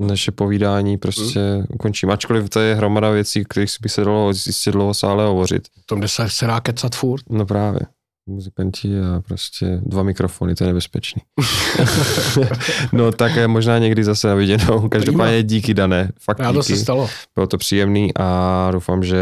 [0.00, 1.64] naše povídání prostě hmm.
[1.68, 2.10] ukončím.
[2.10, 5.68] Ačkoliv to je hromada věcí, kterých by se dalo jistě dlouho sále hovořit.
[5.82, 7.22] V tom, kde se, se dá kecat furt.
[7.30, 7.80] No právě.
[8.28, 11.22] Muzikanti a prostě dva mikrofony, to je nebezpečný.
[12.92, 14.88] no tak možná někdy zase na viděnou.
[14.88, 16.12] Každopádně díky, Dané.
[16.20, 16.62] Fakt díky.
[16.62, 17.08] se stalo.
[17.34, 19.18] Bylo to příjemný a doufám, že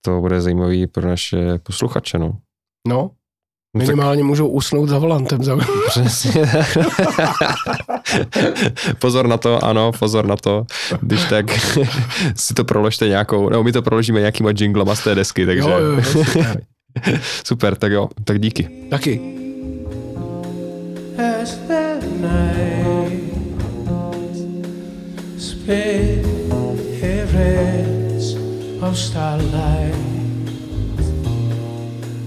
[0.00, 2.18] to bude zajímavý pro naše posluchače.
[2.18, 2.36] No,
[2.88, 3.10] No
[3.76, 4.26] Minimálně tak...
[4.26, 5.42] můžou usnout za volantem.
[5.44, 5.58] Za...
[5.88, 6.32] Přesně.
[8.98, 10.66] pozor na to, ano, pozor na to.
[11.00, 11.46] Když tak
[12.36, 15.70] si to proložte nějakou, nebo my to proložíme nějakýma jinglama z té desky, takže...
[15.70, 16.62] Jo, jo, jo, super.
[17.44, 18.68] super, tak jo, tak díky.
[18.90, 19.20] Taky.
[28.82, 30.19] Of starlight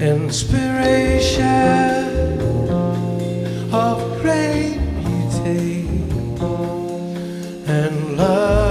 [0.04, 1.40] inspiration
[3.72, 5.88] of great beauty
[7.68, 8.63] and love.